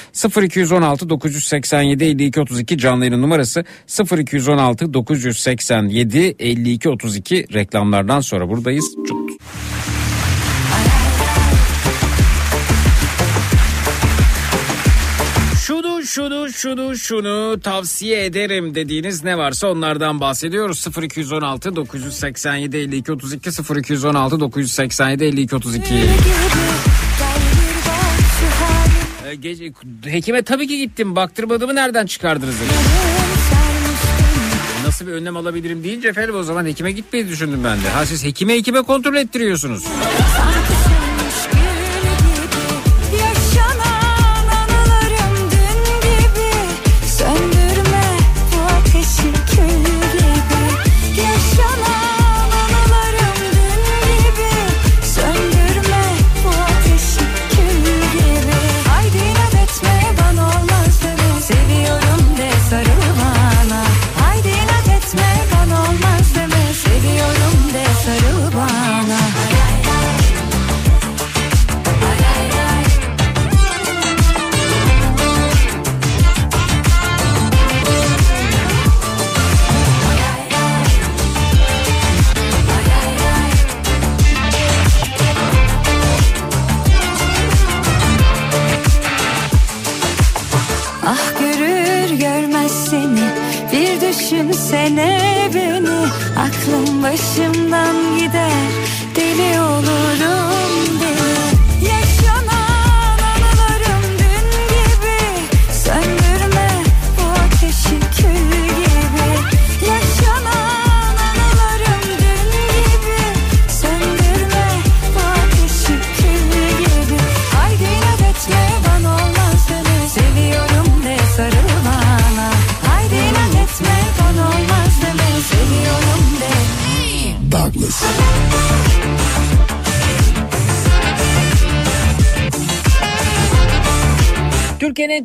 [0.43, 3.65] 0216 987 52 32 canlı yayın numarası
[4.19, 8.95] 0216 987 52 32 reklamlardan sonra buradayız.
[9.09, 9.31] Çut.
[15.71, 20.87] Şunu şunu şunu şunu tavsiye ederim dediğiniz ne varsa onlardan bahsediyoruz.
[21.03, 25.95] 0216 987 52 32 0216 987 52 32.
[29.27, 29.73] Ee, gece,
[30.05, 31.17] hekime tabii ki gittim.
[31.17, 32.55] Baktırmadığımı nereden çıkardınız?
[34.87, 37.89] Nasıl bir önlem alabilirim deyince efendim o zaman hekime gitmeyi düşündüm ben de.
[37.89, 39.85] Ha siz hekime hekime kontrol ettiriyorsunuz.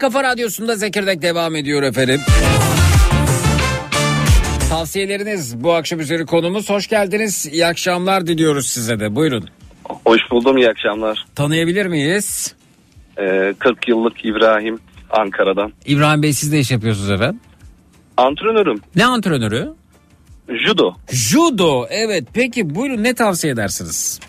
[0.06, 2.22] Kafa Radyosu'nda Zekirdek devam ediyor efendim.
[4.70, 6.70] Tavsiyeleriniz bu akşam üzeri konumuz.
[6.70, 7.46] Hoş geldiniz.
[7.52, 9.16] İyi akşamlar diliyoruz size de.
[9.16, 9.50] Buyurun.
[10.06, 11.26] Hoş buldum iyi akşamlar.
[11.36, 12.56] Tanıyabilir miyiz?
[13.18, 14.80] Ee, 40 yıllık İbrahim
[15.10, 15.74] Ankara'dan.
[15.86, 17.40] İbrahim Bey siz ne iş yapıyorsunuz efendim?
[18.18, 18.82] Antrenörüm.
[18.96, 19.70] Ne antrenörü?
[20.50, 20.94] Judo.
[21.12, 21.86] Judo.
[21.90, 22.24] Evet.
[22.34, 24.20] Peki buyurun ne tavsiye edersiniz?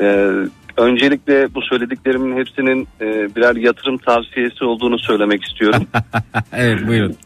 [0.00, 0.30] Ee,
[0.76, 5.86] öncelikle bu söylediklerimin hepsinin e, birer yatırım tavsiyesi olduğunu söylemek istiyorum.
[6.52, 7.16] evet buyurun.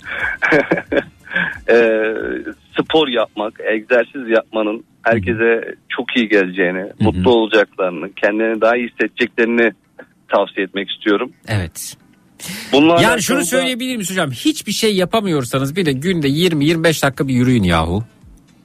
[1.71, 2.15] Ee,
[2.81, 9.73] spor yapmak, egzersiz yapmanın herkese çok iyi geleceğini, mutlu olacaklarını, kendilerini daha iyi hissedeceklerini
[10.29, 11.33] tavsiye etmek istiyorum.
[11.49, 11.97] Evet.
[12.73, 14.31] Bununla Yani şunu da- söyleyebilir miyiz hocam?
[14.31, 18.05] Hiçbir şey yapamıyorsanız bile günde 20-25 dakika bir yürüyün yahu.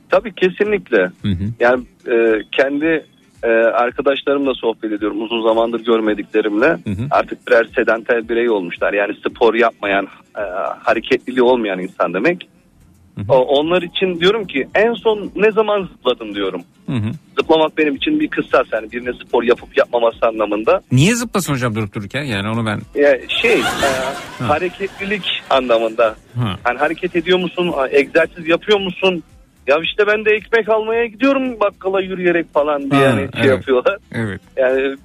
[0.10, 1.12] Tabii kesinlikle.
[1.60, 2.16] Yani e,
[2.52, 3.06] kendi
[3.44, 6.78] e, arkadaşlarımla sohbet ediyorum uzun zamandır görmediklerimle.
[7.12, 8.94] Artık birer sedanter birey olmuşlar.
[8.94, 10.42] Yani spor yapmayan, e,
[10.84, 12.48] hareketliliği olmayan insan demek.
[13.30, 16.62] O, onlar için diyorum ki en son ne zaman zıpladım diyorum.
[17.40, 20.82] Zıplamak benim için bir kıssas yani birine spor yapıp yapmaması anlamında.
[20.92, 22.24] Niye zıplasın hocam durup dururken?
[22.24, 22.80] Yani onu ben...
[23.02, 26.16] Ya şey e, hareketlilik anlamında.
[26.36, 26.56] Ha.
[26.64, 27.74] Hani hareket ediyor musun?
[27.92, 29.24] egzersiz yapıyor musun?
[29.68, 33.50] Ya işte ben de ekmek almaya gidiyorum bakkala yürüyerek falan diye Ha, yani şey evet.
[33.50, 33.98] yapıyorlar.
[34.12, 34.42] Evet.
[34.58, 34.96] Yani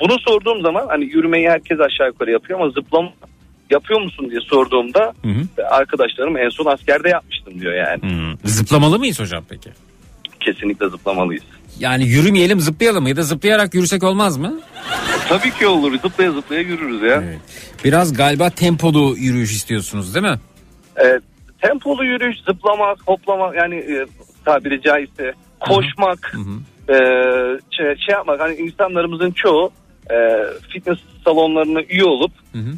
[0.00, 3.08] bunu sorduğum zaman hani yürümeyi herkes aşağı yukarı yapıyor ama zıplama
[3.70, 5.12] yapıyor musun diye sorduğumda
[5.70, 8.00] arkadaşlarım en son askerde yapmıştım diyor yani.
[8.44, 9.70] Zıplamalı mıyız hocam peki?
[10.40, 11.44] Kesinlikle zıplamalıyız.
[11.78, 13.08] Yani yürümeyelim zıplayalım mı?
[13.08, 14.60] Ya da zıplayarak yürüsek olmaz mı?
[15.28, 15.92] Tabii ki olur.
[16.02, 17.24] Zıplaya zıplaya yürürüz ya.
[17.84, 20.38] Biraz galiba tempolu yürüyüş istiyorsunuz değil mi?
[21.04, 21.20] E,
[21.68, 24.06] tempolu yürüyüş, zıplamak, hoplamak yani e,
[24.44, 26.36] tabiri caizse koşmak,
[26.88, 26.94] e,
[27.76, 28.40] şey, şey yapmak.
[28.40, 29.70] Hani insanlarımızın çoğu
[30.10, 30.16] e,
[30.72, 32.32] fitness salonlarına üye olup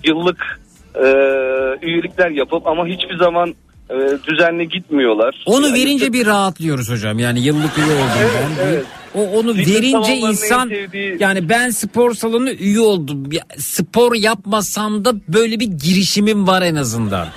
[0.05, 0.61] yıllık
[0.95, 1.05] e,
[1.87, 3.55] üyelikler yapıp ama hiçbir zaman
[3.91, 3.95] e,
[4.27, 5.43] düzenli gitmiyorlar.
[5.47, 7.19] Onu Yani verince bir rahatlıyoruz hocam.
[7.19, 8.85] Yani yıllık üye olduğundan değil.
[9.15, 13.25] O onu Fitness verince insan sevdiği- yani ben spor salonu üye oldum.
[13.59, 17.29] Spor yapmasam da böyle bir girişimim var en azından.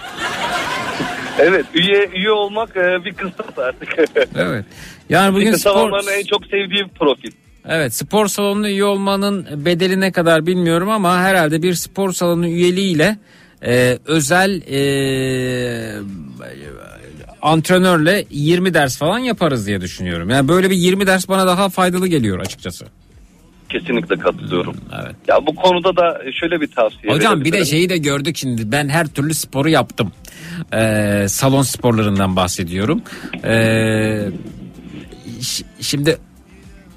[1.40, 3.90] Evet üye üye olmak e, bir kıstas artık.
[4.36, 4.66] Evet.
[5.10, 7.32] Yani bugün Fitness spor en çok sevdiği profil.
[7.68, 13.18] Evet spor salonuna üye olmanın bedeli ne kadar bilmiyorum ama herhalde bir spor salonu üyeliğiyle
[13.66, 15.94] e, özel e,
[17.42, 20.30] antrenörle 20 ders falan yaparız diye düşünüyorum.
[20.30, 22.86] Yani böyle bir 20 ders bana daha faydalı geliyor açıkçası.
[23.70, 24.76] Kesinlikle katılıyorum.
[25.04, 25.16] Evet.
[25.28, 28.90] Ya bu konuda da şöyle bir tavsiye Hocam bir de şeyi de gördük şimdi ben
[28.90, 30.12] her türlü sporu yaptım.
[30.74, 33.02] Ee, salon sporlarından bahsediyorum.
[33.44, 34.26] Ee,
[35.42, 35.64] ş-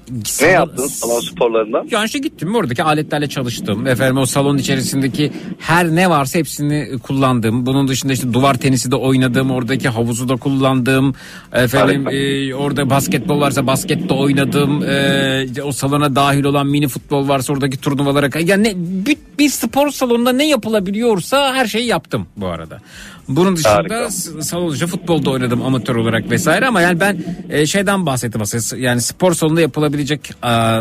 [0.07, 1.87] şimdi Ne yaptın salon sporlarından?
[1.91, 3.87] Yani işte gittim oradaki aletlerle çalıştım.
[3.87, 7.65] Efendim o salon içerisindeki her ne varsa hepsini kullandım.
[7.65, 9.51] Bunun dışında işte duvar tenisi de oynadım.
[9.51, 11.15] Oradaki havuzu da kullandım.
[11.53, 14.83] Efendim e, orada basketbol varsa baskette oynadım.
[14.83, 18.29] E, o salona dahil olan mini futbol varsa oradaki turnuvalara.
[18.39, 18.73] Yani ne,
[19.05, 22.79] bir, bir spor salonunda ne yapılabiliyorsa her şeyi yaptım bu arada.
[23.27, 24.09] Bunun dışında Harika.
[24.41, 29.01] salon dışı futbolda oynadım amatör olarak vesaire ama yani ben e, şeyden bahsettim aslında yani
[29.01, 29.92] spor salonunda yapılabilecek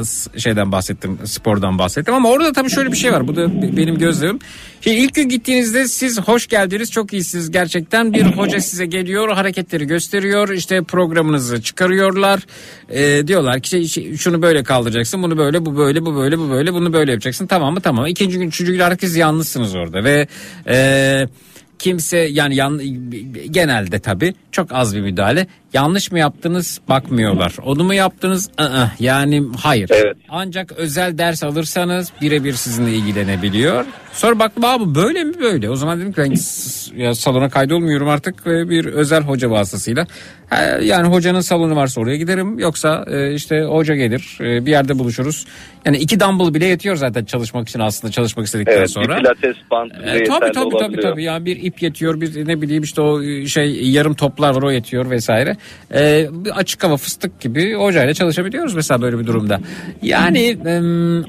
[0.05, 2.15] s- şeyden bahsettim spordan bahsettim.
[2.15, 3.29] Ama orada tabii şöyle bir şey var.
[3.29, 4.39] Bu da be- benim gözlemim.
[4.81, 8.13] Şimdi ilk gün gittiğinizde siz hoş geldiniz çok iyisiniz gerçekten.
[8.13, 12.41] Bir hoca size geliyor hareketleri gösteriyor işte programınızı çıkarıyorlar.
[12.91, 16.51] E, diyorlar ki şey- şey, şunu böyle kaldıracaksın bunu böyle bu böyle bu böyle bu
[16.51, 17.47] böyle bunu böyle yapacaksın.
[17.47, 17.81] Tamam mı?
[17.81, 18.07] Tamam.
[18.07, 20.27] İkinci gün üçüncü gün herkes yalnızsınız orada ve
[20.69, 21.27] e,
[21.79, 22.81] kimse yani yan,
[23.51, 27.55] genelde tabii çok az bir müdahale yanlış mı yaptınız bakmıyorlar.
[27.65, 28.51] Onu mu yaptınız?
[28.59, 29.91] Aa, yani hayır.
[29.93, 30.17] Evet.
[30.29, 33.85] Ancak özel ders alırsanız birebir sizinle ilgilenebiliyor.
[34.13, 35.71] Sonra baktım abi böyle mi böyle?
[35.71, 36.35] O zaman dedim ki ben
[37.03, 40.07] ya salona kaydolmuyorum artık ve bir özel hoca vasıtasıyla.
[40.83, 42.59] Yani hocanın salonu varsa oraya giderim.
[42.59, 45.47] Yoksa e, işte hoca gelir e, bir yerde buluşuruz.
[45.87, 49.17] Yani iki dumbbell bile yetiyor zaten çalışmak için aslında çalışmak istedikten Evet sonra.
[49.17, 52.83] bir pilates bandı E, tabii tabii tabii tabii yani bir ip yetiyor bir ne bileyim
[52.83, 55.57] işte o şey yarım toplar var o yetiyor vesaire.
[55.95, 59.61] E, bir açık hava fıstık gibi hocayla çalışabiliyoruz mesela böyle bir durumda.
[60.03, 60.59] Yani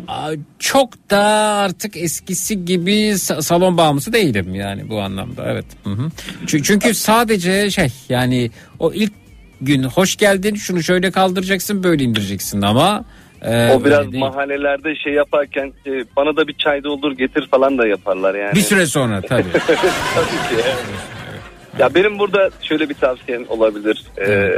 [0.08, 1.20] a- çok da
[1.64, 5.66] artık eskisi gibi sa- salon bağımlısı değilim yani bu anlamda evet.
[5.84, 6.10] Hı hı.
[6.46, 9.14] Çü- Çünkü sadece şey yani o ilk
[9.62, 13.06] gün hoş geldin şunu şöyle kaldıracaksın böyle indireceksin ama
[13.42, 14.24] e, O biraz değil.
[14.24, 18.56] mahallelerde şey yaparken e, bana da bir çay doldur getir falan da yaparlar yani.
[18.56, 19.44] bir süre sonra tabii.
[19.54, 20.64] Tabii ki.
[20.64, 20.76] evet.
[21.80, 24.04] Ya benim burada şöyle bir tavsiyem olabilir.
[24.28, 24.50] Ee,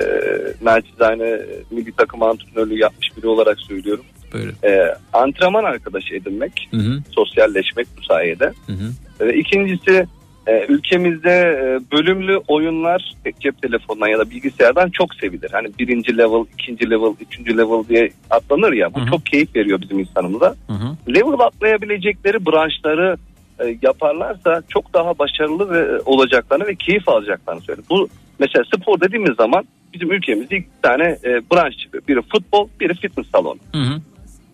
[0.61, 1.39] naçizane
[1.71, 4.05] milli takım antrenörlüğü yapmış biri olarak söylüyorum.
[4.33, 4.53] Buyurun.
[4.63, 8.45] Ee, antrenman arkadaşı edinmek, Hı hı, sosyalleşmek bu sayede.
[8.45, 8.91] hı hı.
[9.19, 10.07] Ee, ikincisi
[10.47, 15.49] e, ülkemizde e, bölümlü oyunlar cep telefonundan ya da bilgisayardan çok sevilir.
[15.51, 18.93] Hani birinci level, ikinci level, üçüncü level diye atlanır ya.
[18.93, 19.09] Bu Hı hı.
[19.09, 20.55] çok keyif veriyor bizim insanımıza.
[20.67, 21.13] Hı hı.
[21.15, 23.17] Level atlayabilecekleri branşları
[23.59, 27.87] e, yaparlarsa çok daha başarılı ve olacaklarını ve keyif alacaklarını söylüyor.
[27.89, 28.07] Bu
[28.39, 32.03] mesela spor dediğimiz zaman bizim ülkemizde iki tane e, branş çıkıyor.
[32.07, 33.59] Biri futbol, biri fitness salonu.
[33.71, 34.01] Hı hı.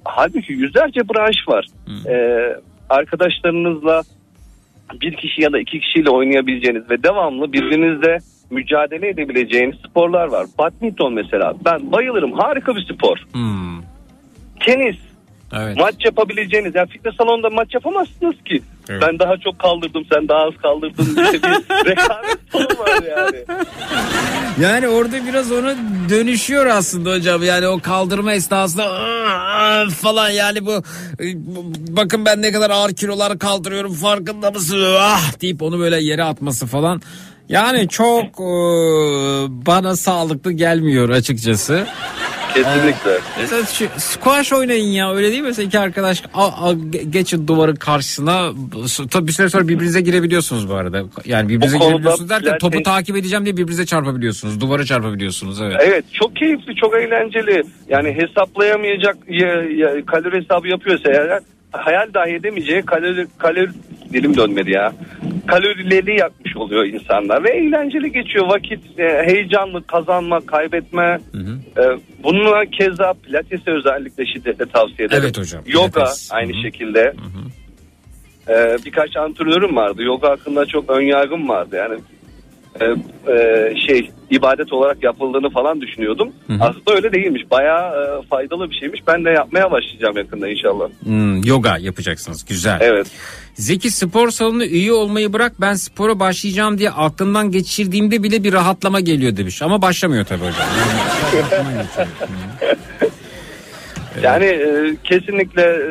[0.06, 1.66] Halbuki yüzlerce branş var.
[1.86, 2.10] Hı.
[2.10, 2.56] Ee,
[2.90, 4.02] arkadaşlarınızla
[5.02, 8.18] bir kişi ya da iki kişiyle oynayabileceğiniz ve devamlı birbirinizle
[8.50, 10.46] mücadele edebileceğiniz sporlar var.
[10.60, 11.54] Badminton mesela.
[11.66, 12.34] Ben bayılırım.
[12.34, 13.18] Harika bir spor.
[13.32, 13.82] Hmm,
[14.60, 14.98] Tenis.
[15.54, 15.78] Evet.
[15.78, 16.76] Maç yapabileceğiniz.
[16.76, 18.62] Yani fitness salonunda maç yapamazsınız ki.
[18.90, 19.02] Evet.
[19.02, 23.38] Ben daha çok kaldırdım sen daha az kaldırdın diye bir rekabet sonu var yani.
[24.62, 25.76] Yani orada biraz ona
[26.10, 27.44] dönüşüyor aslında hocam.
[27.44, 28.88] Yani o kaldırma esnasında
[30.02, 30.84] falan yani bu
[31.34, 31.66] bu-
[31.98, 34.84] bakın ben ne kadar ağır kilolar kaldırıyorum farkında mısın?
[35.00, 37.02] Ah deyip onu böyle yere atması falan.
[37.50, 38.50] Yani çok e,
[39.66, 41.88] bana sağlıklı gelmiyor açıkçası.
[42.54, 43.12] Kesinlikle.
[43.40, 45.48] Mesela şu squash oynayın ya öyle değil mi?
[45.48, 48.52] Mesela iki arkadaş a, a, ge- geçin duvarın karşısına
[49.12, 51.04] tabii bir süre sonra birbirinize girebiliyorsunuz bu arada.
[51.26, 54.62] Yani birbirinize girebiliyorsunuz derken topu pilates- takip edeceğim diye birbirinize çarpabiliyorsunuz.
[54.62, 55.76] Duvara çarpabiliyorsunuz evet.
[55.80, 57.64] Evet çok keyifli çok eğlenceli.
[57.90, 61.40] Yani hesaplayamayacak ya, ya, kalori hesabı yapıyorsa eğer
[61.72, 63.70] hayal dahi edemeyeceği kalori, kalori
[64.14, 64.94] dilim dönmedi ya.
[65.48, 71.82] Kalorileri yakmış oluyor insanlar ve eğlenceli geçiyor vakit e, heyecanlı kazanma kaybetme Hı hı.
[71.82, 75.24] e, bununla keza pilatesi özellikle şiddetle tavsiye ederim.
[75.26, 76.30] Evet hocam, Yoga pilates.
[76.32, 76.62] aynı Hı hı.
[76.62, 77.14] şekilde.
[78.50, 80.04] E, birkaç antrenörüm vardı.
[80.04, 81.76] Yoga hakkında çok ön yargım vardı.
[81.76, 82.00] Yani
[82.80, 82.86] e,
[83.32, 86.32] e, şey ibadet olarak yapıldığını falan düşünüyordum.
[86.48, 86.58] Hı hı.
[86.64, 87.52] Aslında öyle değilmiş.
[87.52, 89.02] Bayağı e, faydalı bir şeymiş.
[89.08, 90.90] Ben de yapmaya başlayacağım yakında inşallah.
[91.04, 92.78] Hmm, yoga yapacaksınız güzel.
[92.82, 93.08] Evet.
[93.54, 99.00] Zeki spor salonuna üye olmayı bırak ben spora başlayacağım diye aklımdan geçirdiğimde bile bir rahatlama
[99.00, 99.62] geliyor demiş.
[99.62, 100.68] Ama başlamıyor tabii hocam.
[104.24, 105.90] Yani e, kesinlikle e,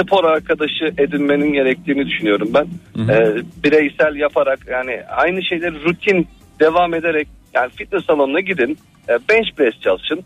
[0.00, 2.66] spor arkadaşı edinmenin gerektiğini düşünüyorum ben.
[3.12, 6.28] E, bireysel yaparak yani aynı şeyleri rutin
[6.60, 8.78] devam ederek yani fitness salonuna gidin.
[9.08, 10.24] e, bench press çalışın.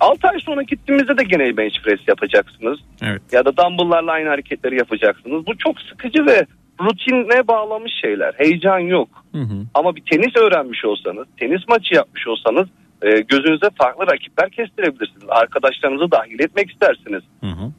[0.00, 2.78] 6 ay sonra gittiğimizde de gene bench press yapacaksınız.
[3.02, 3.22] Evet.
[3.32, 5.46] ya da dumbbell'larla aynı hareketleri yapacaksınız.
[5.46, 6.46] Bu çok sıkıcı ve
[6.80, 8.34] rutine bağlamış şeyler.
[8.36, 9.08] Heyecan yok.
[9.32, 9.66] Hı hı.
[9.74, 12.68] Ama bir tenis öğrenmiş olsanız, tenis maçı yapmış olsanız
[13.02, 15.24] e, gözünüze farklı rakipler kestirebilirsiniz.
[15.28, 17.22] Arkadaşlarınızı dahil etmek istersiniz.
[17.40, 17.72] Hı hı.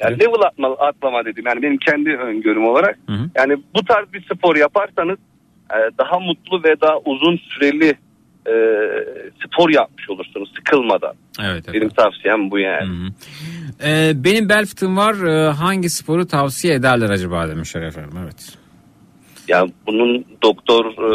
[0.00, 1.44] Yani level atma, atlama dedim.
[1.46, 2.98] Yani benim kendi öngörüm olarak.
[3.06, 3.30] Hı hı.
[3.34, 5.18] Yani bu tarz bir spor yaparsanız
[5.70, 7.94] e, daha mutlu ve daha uzun süreli
[8.46, 8.54] e,
[9.46, 11.14] spor yapmış olursunuz sıkılmadan.
[11.40, 11.64] Evet.
[11.64, 11.74] evet.
[11.74, 12.88] Benim tavsiyem bu yani.
[12.88, 13.10] Hı hı.
[13.88, 15.14] Ee, benim bel fıtığım var.
[15.26, 18.18] Ee, hangi sporu tavsiye ederler acaba demişler efendim.
[18.24, 18.56] Evet.
[19.48, 21.12] Yani bunun doktor e,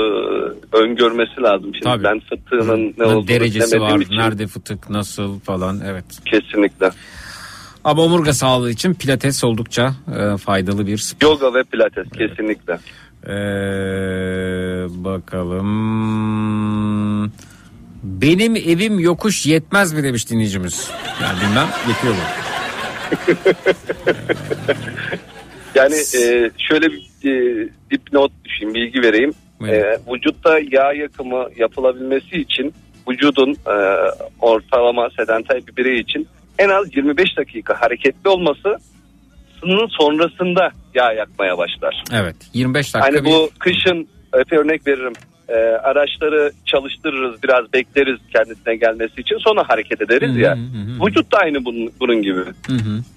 [0.71, 1.71] öngörmesi lazım.
[1.73, 2.03] Şimdi Tabii.
[2.03, 3.99] ben fıtığının ne olduğunu Derecesi var.
[3.99, 5.81] için Nerede fıtık nasıl falan.
[5.85, 6.05] Evet.
[6.25, 6.89] kesinlikle.
[7.83, 11.27] Ama omurga sağlığı için pilates oldukça e, faydalı bir spor.
[11.27, 12.79] Yoga ve pilates kesinlikle.
[13.27, 13.31] Ee,
[15.03, 15.71] bakalım.
[18.03, 20.91] Benim evim yokuş yetmez mi demiş dinleyicimiz.
[21.21, 22.19] Yani bilmem yetiyor mu?
[25.75, 29.33] Yani e, şöyle bir e, dipnot düşeyim, bilgi vereyim.
[29.67, 32.73] E, vücutta yağ yakımı yapılabilmesi için
[33.09, 33.75] vücudun e,
[34.39, 36.27] ortalama sedanter bir birey için
[36.61, 38.77] en az 25 dakika hareketli olması
[39.59, 42.03] sının sonrasında yağ yakmaya başlar.
[42.13, 43.31] Evet 25 dakika Hani bir...
[43.31, 45.13] bu kışın öte örnek veririm.
[45.49, 50.57] e, araçları çalıştırırız biraz bekleriz kendisine gelmesi için sonra hareket ederiz ya.
[51.05, 52.39] Vücut da aynı bunun, bunun gibi.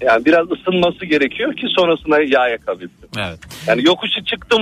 [0.01, 3.09] Yani biraz ısınması gerekiyor ki sonrasında yağ yakabilsin.
[3.17, 3.39] Evet.
[3.67, 4.61] Yani yokuşu çıktım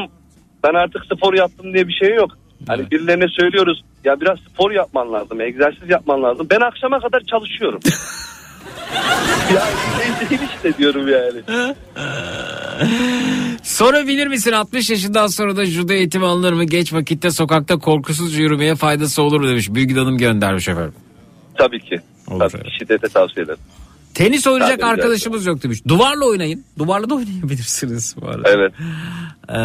[0.63, 2.31] ben artık spor yaptım diye bir şey yok.
[2.67, 6.47] Hani birilerine söylüyoruz ya biraz spor yapman lazım, egzersiz yapman lazım.
[6.51, 7.79] Ben akşama kadar çalışıyorum.
[9.55, 9.63] ya
[10.19, 11.73] şey değil işte diyorum yani.
[13.63, 16.63] Sorabilir misin 60 yaşından sonra da judo eğitimi alınır mı?
[16.63, 19.69] Geç vakitte sokakta korkusuz yürümeye faydası olur mu demiş.
[19.73, 20.93] Bilgi Hanım göndermiş efendim.
[21.55, 21.99] Tabii ki.
[22.27, 23.59] Olur, Tabii, şiddete tavsiye ederim.
[24.13, 25.87] Tenis oynayacak Tabii, arkadaşımız yok demiş.
[25.87, 26.63] Duvarla oynayın.
[26.77, 28.49] Duvarla da oynayabilirsiniz bu arada.
[28.49, 28.73] Evet.
[29.49, 29.55] Ee,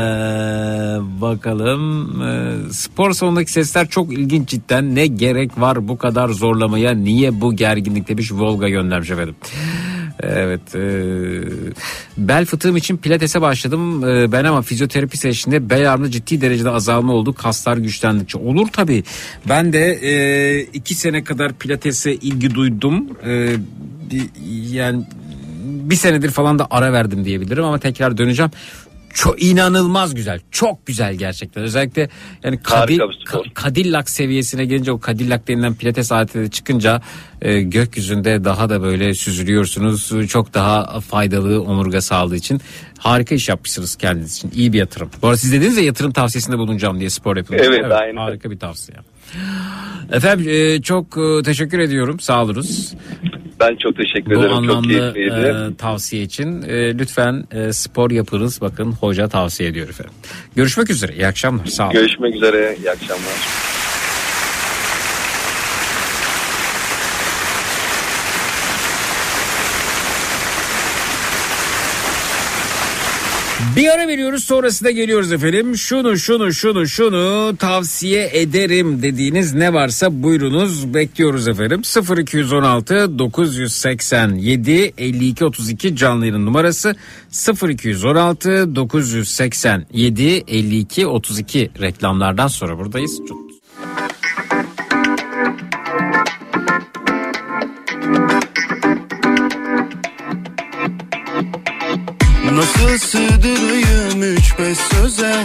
[1.21, 2.23] bakalım.
[2.23, 4.95] Ee, spor salonundaki sesler çok ilginç cidden.
[4.95, 6.95] Ne gerek var bu kadar zorlamaya?
[6.95, 9.35] Niye bu gerginlik demiş Volga göndermiş efendim.
[10.23, 10.75] Evet.
[10.75, 10.81] E,
[12.19, 14.09] bel fıtığım için pilatese başladım.
[14.09, 17.33] E, ben ama fizyoterapi seçtiğinde bel ağrımda ciddi derecede azalma oldu.
[17.33, 18.39] Kaslar güçlendikçe.
[18.39, 19.05] Olur tabii.
[19.49, 23.09] Ben de e, iki sene kadar pilatese ilgi duydum.
[23.27, 23.57] E,
[24.71, 25.05] yani
[25.65, 28.51] bir senedir falan da ara verdim diyebilirim ama tekrar döneceğim.
[29.15, 30.41] Çok inanılmaz güzel.
[30.51, 31.63] Çok güzel gerçekten.
[31.63, 32.09] Özellikle
[32.45, 33.45] yani Kadil, Harika bir spor.
[33.45, 37.03] Ka- Cadillac seviyesine gelince o Cadillac denilen pilates aletine çıkınca
[37.43, 40.29] e, gökyüzünde daha da böyle süzülüyorsunuz.
[40.29, 42.61] Çok daha faydalı omurga sağlığı için.
[42.99, 44.51] Harika iş yapmışsınız kendiniz için.
[44.55, 45.11] İyi bir yatırım.
[45.23, 47.55] Bu arada siz dediniz ya yatırım tavsiyesinde bulunacağım diye spor yapın.
[47.59, 48.17] Evet, aynen.
[48.17, 48.99] Harika bir tavsiye.
[50.13, 52.21] Efendim e, çok e, teşekkür ediyorum.
[52.21, 52.95] Sağ olunuz.
[53.61, 54.49] Ben çok teşekkür Bu ederim.
[54.49, 55.73] Çok anlamlı keyifliydi.
[55.73, 58.61] e, tavsiye için e, lütfen e, spor yapınız.
[58.61, 60.15] Bakın hoca tavsiye ediyor efendim.
[60.57, 61.13] Görüşmek üzere.
[61.15, 61.67] İyi akşamlar.
[61.67, 61.93] Sağ olun.
[61.93, 62.77] Görüşmek üzere.
[62.83, 63.78] İyi akşamlar.
[73.77, 75.77] Bir ara veriyoruz sonrasında geliyoruz efendim.
[75.77, 81.83] Şunu şunu şunu şunu tavsiye ederim dediğiniz ne varsa buyurunuz bekliyoruz efendim.
[82.19, 86.95] 0216 987 52 32 canlı yayın numarası
[87.69, 93.21] 0216 987 52 32 reklamlardan sonra buradayız.
[93.29, 93.39] Çok-
[102.59, 105.43] Nasıl sığdırayım üç beş söze?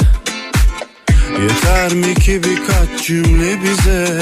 [1.42, 4.20] Yeter mi ki birkaç cümle bize?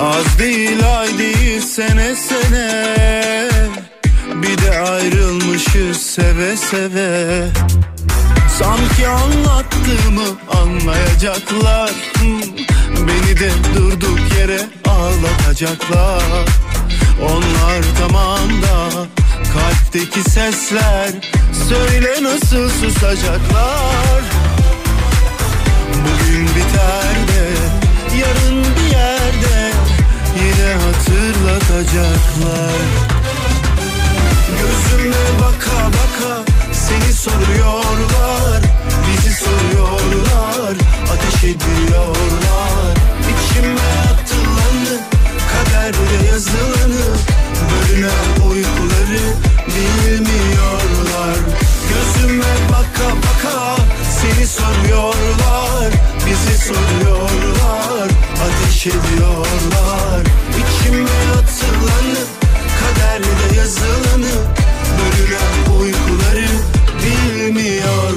[0.00, 2.94] Az değil ay değil sene sene.
[4.34, 7.44] Bir de ayrılmışız seve seve.
[8.58, 11.90] Sanki anlattığımı anlayacaklar.
[12.90, 16.48] Beni de durduk yere ağlatacaklar.
[17.22, 19.06] Onlar tamam da
[19.52, 21.10] kalpteki sesler
[21.68, 24.22] Söyle nasıl susacaklar?
[25.90, 27.50] Bugün biter de
[28.18, 29.72] yarın bir yerde
[30.38, 32.80] Yine hatırlatacaklar.
[34.50, 38.62] Gözüme baka baka seni soruyorlar
[39.08, 40.74] Bizi soruyorlar
[41.12, 42.94] ateş ediyorlar.
[43.20, 45.00] İçime atılanı
[45.52, 47.06] kaderde yazılanı
[47.70, 48.24] Bölünen
[49.04, 49.34] uykuları
[49.66, 51.38] bilmiyorlar.
[51.88, 53.76] Gözüme baka baka
[54.20, 55.92] seni soruyorlar.
[56.26, 58.08] Bizi soruyorlar
[58.44, 60.24] ateş ediyorlar.
[60.50, 62.18] İçime atılanı
[62.80, 64.34] kaderde yazılanı
[64.98, 66.48] Bölünen uykuları
[67.02, 68.13] bilmiyorlar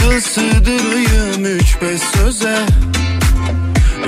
[0.00, 2.58] Nasıl sığdırayım üç beş söze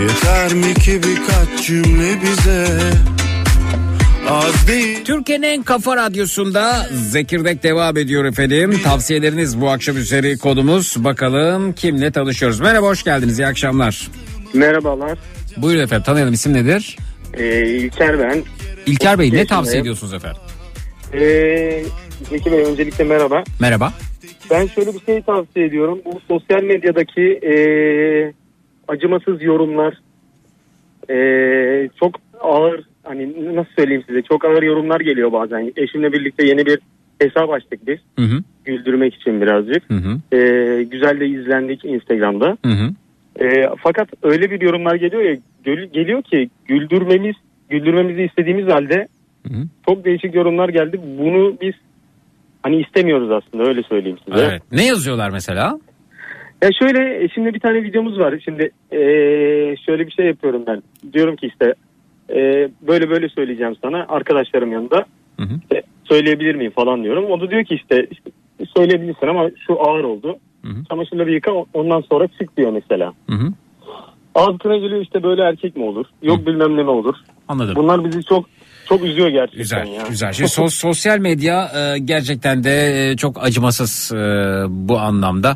[0.00, 2.66] Yeter mi ki birkaç cümle bize
[4.30, 8.80] Az değil Türkiye'nin en kafa radyosunda Zekirdek devam ediyor efendim.
[8.84, 10.94] Tavsiyeleriniz bu akşam üzeri konumuz.
[10.98, 12.60] Bakalım kimle tanışıyoruz.
[12.60, 14.08] Merhaba hoş geldiniz iyi akşamlar.
[14.54, 15.18] Merhabalar.
[15.56, 16.96] Buyurun efendim tanıyalım isim nedir?
[17.34, 18.42] Ee, İlker ben.
[18.86, 20.40] İlker Bey ne tavsiye ediyorsunuz efendim?
[21.14, 21.84] Ee,
[22.30, 23.44] Zeki Bey öncelikle merhaba.
[23.60, 23.92] Merhaba.
[24.50, 26.00] Ben şöyle bir şey tavsiye ediyorum.
[26.04, 28.32] Bu sosyal medyadaki ee,
[28.88, 29.94] acımasız yorumlar
[31.10, 35.72] ee, çok ağır hani nasıl söyleyeyim size çok ağır yorumlar geliyor bazen.
[35.76, 36.78] Eşimle birlikte yeni bir
[37.18, 37.98] hesap açtık biz.
[38.18, 38.42] Hı hı.
[38.64, 39.90] Güldürmek için birazcık.
[39.90, 40.36] Hı hı.
[40.36, 42.56] Ee, güzel de izlendik Instagram'da.
[42.64, 42.90] Hı hı.
[43.40, 47.34] Ee, fakat öyle bir yorumlar geliyor ya gel- geliyor ki güldürmemiz
[47.70, 49.08] güldürmemizi istediğimiz halde
[49.46, 49.66] Hı hı.
[49.86, 51.00] çok değişik yorumlar geldi.
[51.18, 51.74] Bunu biz
[52.64, 54.44] hani istemiyoruz aslında öyle söyleyeyim size.
[54.44, 54.62] Evet.
[54.72, 55.78] Ne yazıyorlar mesela?
[56.62, 58.34] Ya şöyle e, şimdi bir tane videomuz var.
[58.44, 58.62] Şimdi
[58.92, 60.82] ee, şöyle bir şey yapıyorum ben.
[61.12, 61.74] Diyorum ki işte
[62.30, 65.06] e, böyle böyle söyleyeceğim sana arkadaşlarım yanında
[65.62, 67.24] İşte söyleyebilir miyim falan diyorum.
[67.30, 68.30] O da diyor ki işte, işte
[68.76, 70.38] söyleyebilirsin ama şu ağır oldu.
[70.88, 73.12] Çamaşırları yıka ondan sonra çık diyor mesela.
[74.34, 76.06] Altına geliyor işte böyle erkek mi olur?
[76.22, 77.14] Yok bilmem ne mi olur?
[77.48, 77.76] Anladım.
[77.76, 78.46] Bunlar bizi çok
[78.88, 80.02] çok üzüyor gerçekten Güzel, ya.
[80.08, 80.32] güzel.
[80.32, 84.16] Şimdi sos- sosyal medya e, gerçekten de e, çok acımasız e,
[84.68, 85.54] bu anlamda.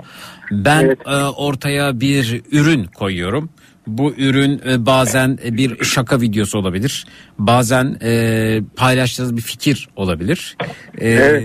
[0.51, 3.51] Ben e, ortaya bir ürün koyuyorum.
[3.87, 7.07] Bu ürün e, bazen e, bir şaka videosu olabilir.
[7.39, 10.57] Bazen e, paylaştığınız bir fikir olabilir.
[11.01, 11.41] E,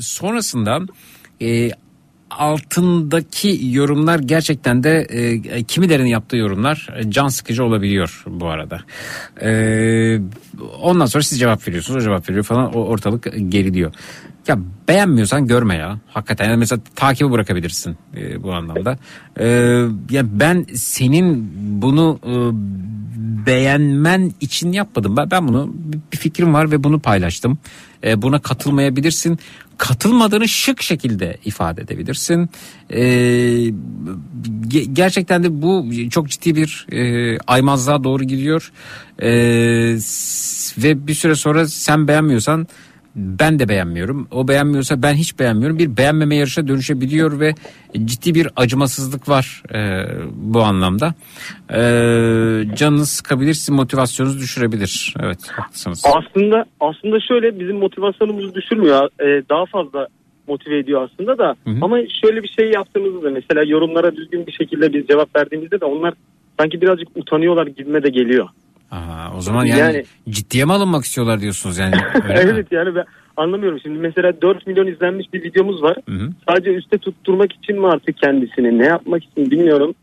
[0.00, 0.80] Sonrasında
[1.42, 1.70] e,
[2.30, 8.80] altındaki yorumlar gerçekten de e, kimilerin yaptığı yorumlar e, can sıkıcı olabiliyor bu arada.
[9.42, 10.20] E,
[10.80, 13.92] ondan sonra siz cevap veriyorsunuz o cevap veriyor falan o ortalık geriliyor.
[14.48, 14.58] Ya
[14.88, 15.98] beğenmiyorsan görme ya.
[16.06, 18.98] Hakikaten yani mesela takibi bırakabilirsin e, bu anlamda.
[19.40, 19.46] E,
[20.10, 21.52] ya ben senin
[21.82, 22.34] bunu e,
[23.46, 25.16] beğenmen için yapmadım.
[25.16, 25.74] Ben, ben bunu
[26.12, 27.58] bir fikrim var ve bunu paylaştım.
[28.04, 29.38] E, buna katılmayabilirsin.
[29.78, 32.50] Katılmadığını şık şekilde ifade edebilirsin.
[32.90, 33.00] E,
[34.68, 38.72] ge- gerçekten de bu çok ciddi bir e, aymazlığa doğru gidiyor.
[39.22, 39.30] E,
[40.00, 42.66] s- ve bir süre sonra sen beğenmiyorsan
[43.16, 44.28] ben de beğenmiyorum.
[44.30, 45.78] O beğenmiyorsa ben hiç beğenmiyorum.
[45.78, 47.54] Bir beğenmeme yarışa dönüşebiliyor ve
[48.04, 51.14] ciddi bir acımasızlık var e, bu anlamda.
[51.70, 51.80] E,
[52.76, 55.14] canınız sıkabilir, sizin motivasyonunuzu düşürebilir.
[55.20, 56.02] Evet, haklısınız.
[56.04, 59.08] Aslında aslında şöyle bizim motivasyonumuzu düşürmüyor.
[59.20, 60.08] Ee, daha fazla
[60.48, 61.56] motive ediyor aslında da.
[61.82, 65.84] Ama şöyle bir şey yaptığımızda da mesela yorumlara düzgün bir şekilde biz cevap verdiğimizde de
[65.84, 66.14] onlar
[66.60, 68.48] sanki birazcık utanıyorlar gibime de geliyor.
[68.90, 71.94] Aa, o zaman yani, Yani- ciddiye mi alınmak istiyorlar diyorsunuz yani?
[72.28, 73.04] Evet yani ben
[73.36, 73.80] anlamıyorum.
[73.82, 75.96] Şimdi mesela 4 milyon izlenmiş bir videomuz var.
[76.48, 79.94] Sadece üste tutturmak için mi artık kendisini ne yapmak için bilmiyorum.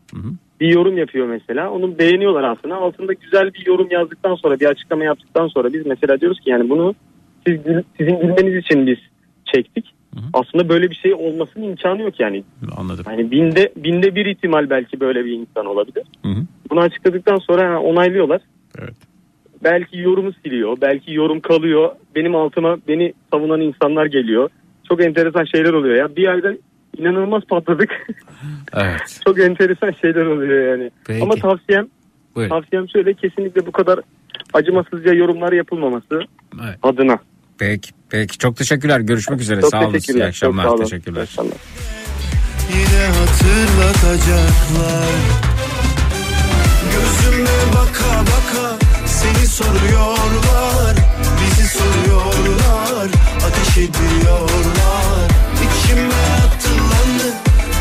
[0.60, 1.70] Bir yorum yapıyor mesela.
[1.70, 2.76] Onu beğeniyorlar aslında.
[2.76, 6.70] Altında güzel bir yorum yazdıktan sonra bir açıklama yaptıktan sonra biz mesela diyoruz ki yani
[6.70, 6.94] bunu
[7.46, 7.60] siz,
[7.98, 8.98] sizin gülmeniz için biz
[9.54, 9.94] çektik.
[10.32, 12.44] Aslında böyle bir şey olmasının imkanı yok yani.
[12.76, 13.04] Anladım.
[13.10, 16.02] Yani binde, binde bir ihtimal belki böyle bir insan olabilir.
[16.70, 17.80] Bunu açıkladıktan sonra ha,
[18.78, 19.08] onaylıyorlar.
[19.64, 20.76] Belki yorumu siliyor.
[20.80, 21.90] Belki yorum kalıyor.
[22.16, 24.50] Benim altıma beni savunan insanlar geliyor.
[24.88, 26.16] Çok enteresan şeyler oluyor ya.
[26.16, 26.52] Bir ayda
[26.98, 27.90] inanılmaz patladık.
[28.76, 29.20] Evet.
[29.26, 30.90] Çok enteresan şeyler oluyor yani.
[31.06, 31.22] Peki.
[31.22, 31.86] Ama tavsiyem
[32.34, 32.50] Buyurun.
[32.50, 34.00] tavsiyem şöyle kesinlikle bu kadar
[34.52, 36.20] acımasızca yorumlar yapılmaması
[36.64, 36.78] Evet.
[36.82, 37.18] adına.
[37.58, 38.38] Peki, peki.
[38.38, 39.00] Çok teşekkürler.
[39.00, 39.60] Görüşmek üzere.
[39.60, 39.92] Çok sağ olun.
[39.92, 40.26] teşekkürler.
[40.26, 40.62] İyi akşamlar.
[40.64, 40.84] Çok sağ olun.
[40.84, 41.28] Teşekkürler.
[42.72, 45.53] Yine hatırlatacaklar
[47.22, 50.96] Gözüme baka baka seni soruyorlar
[51.40, 53.08] Bizi soruyorlar
[53.46, 55.28] Ateş ediyorlar.
[55.64, 57.34] İçime atılanı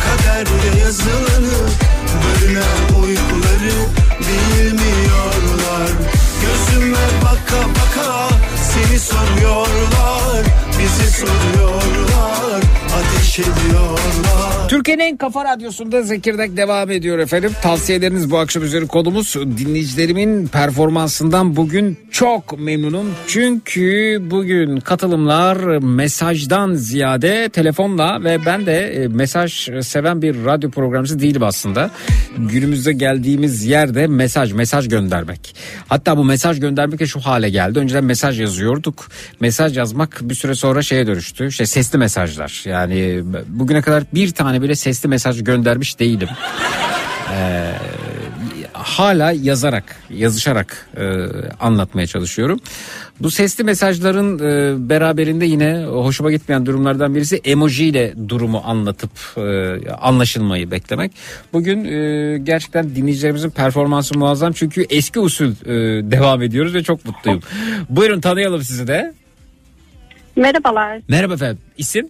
[0.04, 1.70] Kaderde yazılanı
[2.24, 3.78] Bölünen uykuları
[4.20, 5.90] Bilmiyorlar.
[6.42, 8.30] Gözüme baka baka
[8.74, 10.46] Seni soruyorlar
[10.80, 12.62] Bizi soruyorlar
[12.96, 14.34] Ateş ediyorlar
[14.74, 17.52] Türkiye'nin en kafa radyosunda Zekirdek devam ediyor efendim.
[17.62, 19.36] Tavsiyeleriniz bu akşam üzeri konumuz.
[19.36, 23.06] Dinleyicilerimin performansından bugün çok memnunum.
[23.28, 31.20] Çünkü bugün katılımlar mesajdan ziyade telefonla ve ben de e, mesaj seven bir radyo programcısı
[31.20, 31.92] değilim aslında.
[32.38, 35.56] Günümüzde geldiğimiz yerde mesaj, mesaj göndermek.
[35.88, 37.80] Hatta bu mesaj göndermek de şu hale geldi.
[37.80, 39.08] Önceden mesaj yazıyorduk.
[39.40, 41.48] Mesaj yazmak bir süre sonra şeye dönüştü.
[41.48, 42.64] İşte sesli mesajlar.
[42.66, 46.30] Yani bugüne kadar bir tane bile sesli mesaj göndermiş değilim.
[47.36, 47.74] Ee,
[48.84, 51.04] hala yazarak, yazışarak e,
[51.60, 52.60] anlatmaya çalışıyorum.
[53.20, 59.42] Bu sesli mesajların e, beraberinde yine hoşuma gitmeyen durumlardan birisi emoji ile durumu anlatıp e,
[59.92, 61.12] anlaşılmayı beklemek.
[61.54, 65.72] Bugün e, gerçekten dinleyicilerimizin performansı muazzam çünkü eski usul e,
[66.12, 67.42] devam ediyoruz ve çok mutluyum.
[67.90, 69.14] Buyurun tanıyalım sizi de.
[70.36, 71.00] Merhabalar.
[71.08, 71.60] Merhaba efendim.
[71.78, 72.10] İsim?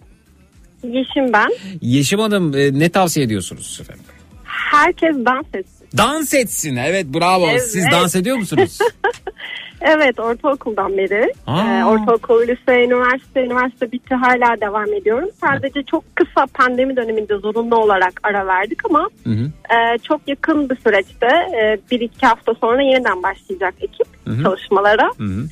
[0.82, 1.48] Yeşim ben.
[1.80, 4.04] Yeşim Hanım e, ne tavsiye ediyorsunuz efendim?
[4.44, 5.73] Herkes dans etsin.
[5.96, 6.76] Dans etsin.
[6.76, 7.46] Evet bravo.
[7.50, 7.62] Evet.
[7.62, 8.78] Siz dans ediyor musunuz?
[9.86, 11.32] Evet ortaokuldan beri.
[11.48, 15.28] Ee, ortaokul, lise, üniversite, üniversite bitti hala devam ediyorum.
[15.40, 19.74] Sadece çok kısa pandemi döneminde zorunlu olarak ara verdik ama Hı hı.
[19.74, 24.42] e, çok yakın bir süreçte e, bir iki hafta sonra yeniden başlayacak ekip Hı hı.
[24.42, 25.10] çalışmalara.
[25.18, 25.46] Hı hı.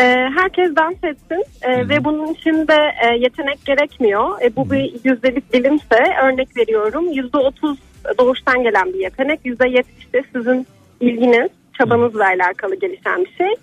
[0.00, 0.04] E,
[0.36, 4.42] herkes dans etsin E, ve bunun için de e, yetenek gerekmiyor.
[4.42, 7.12] E, bu bir yüzdelik bilimse örnek veriyorum.
[7.12, 7.78] Yüzde otuz
[8.18, 9.40] doğuştan gelen bir yetenek.
[9.44, 10.66] Yüzde yetmiş de sizin
[11.00, 13.54] ilginiz, çabanızla alakalı gelişen bir şey.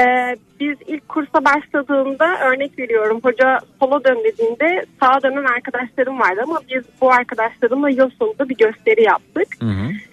[0.00, 6.40] E, biz ilk kursa başladığında örnek veriyorum hoca sola dön dediğinde sağa dönen arkadaşlarım vardı
[6.42, 9.48] ama biz bu arkadaşlarımla yıl sonunda bir gösteri yaptık.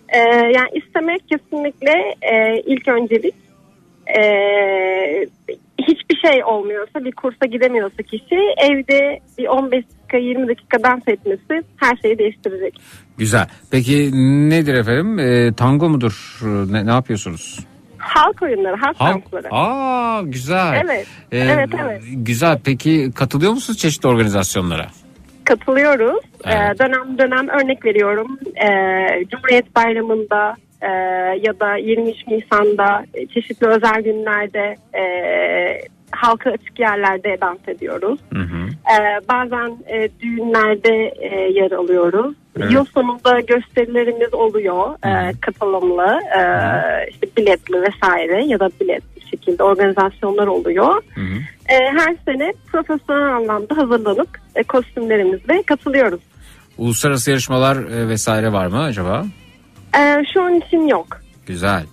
[0.10, 3.36] E, yani istemek kesinlikle e, ilk öncelik.
[4.18, 5.26] Ee,
[5.80, 11.64] hiçbir şey olmuyorsa bir kursa gidemiyorsa kişi evde bir 15 dakika 20 dakika dans etmesi
[11.78, 12.74] her şeyi değiştirecek.
[13.18, 13.48] Güzel.
[13.72, 14.12] Peki
[14.50, 15.20] nedir efendim?
[15.20, 16.40] E, tango mudur?
[16.72, 17.60] Ne, ne yapıyorsunuz?
[17.98, 19.24] Halk oyunları, halk, Halk.
[19.24, 19.48] dansları.
[19.52, 20.82] Aa güzel.
[20.86, 22.02] Evet, Ee, evet, evet.
[22.14, 22.60] Güzel.
[22.66, 24.88] Peki katılıyor musunuz çeşitli organizasyonlara?
[25.44, 26.20] Katılıyoruz.
[26.46, 26.58] Evet.
[26.58, 28.40] Ee, dönem dönem örnek veriyorum.
[28.56, 30.88] Ee, Cumhuriyet Bayramı'nda e,
[31.44, 35.04] ya da 23 Nisan'da e, çeşitli özel günlerde e,
[36.16, 38.20] halka açık yerlerde dans ediyoruz.
[38.34, 42.36] Ee, bazen e, düğünlerde e, yer alıyoruz.
[42.58, 42.72] Evet.
[42.72, 46.42] Yıl sonunda gösterilerimiz oluyor e, katılımlı, e,
[47.12, 51.04] işte biletli vesaire ya da biletli şekilde organizasyonlar oluyor.
[51.70, 56.20] E, her sene profesyonel anlamda hazırlanıp e, kostümlerimizle katılıyoruz.
[56.78, 59.26] Uluslararası yarışmalar e, vesaire var mı acaba?
[59.98, 61.25] E, şu an için yok.
[61.46, 61.86] Güzel.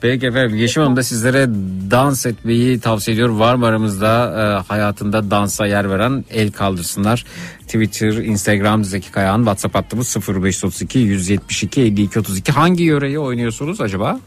[0.00, 1.48] Peki efendim Yeşim Hanım da sizlere
[1.90, 3.28] dans etmeyi tavsiye ediyor.
[3.28, 7.24] Var mı aramızda e, hayatında dansa yer veren el kaldırsınlar.
[7.60, 12.52] Twitter, Instagram Zeki Kayağan, WhatsApp hattımız 0532 172 52 32.
[12.52, 14.20] Hangi yöreyi oynuyorsunuz acaba?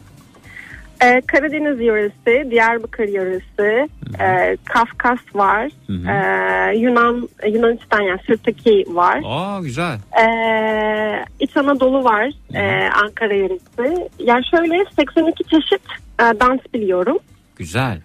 [1.04, 3.88] E, Karadeniz yöresi, Diyarbakır yöresi,
[4.20, 9.22] e, Kafkas var, e, Yunan Yunanistan yani Sırtaki var.
[9.24, 9.98] Aa güzel.
[10.20, 14.08] Ee, İç Anadolu var, ee, Ankara yöresi.
[14.18, 15.82] Yani şöyle 82 çeşit
[16.20, 17.18] e, dans biliyorum.
[17.56, 18.00] Güzel.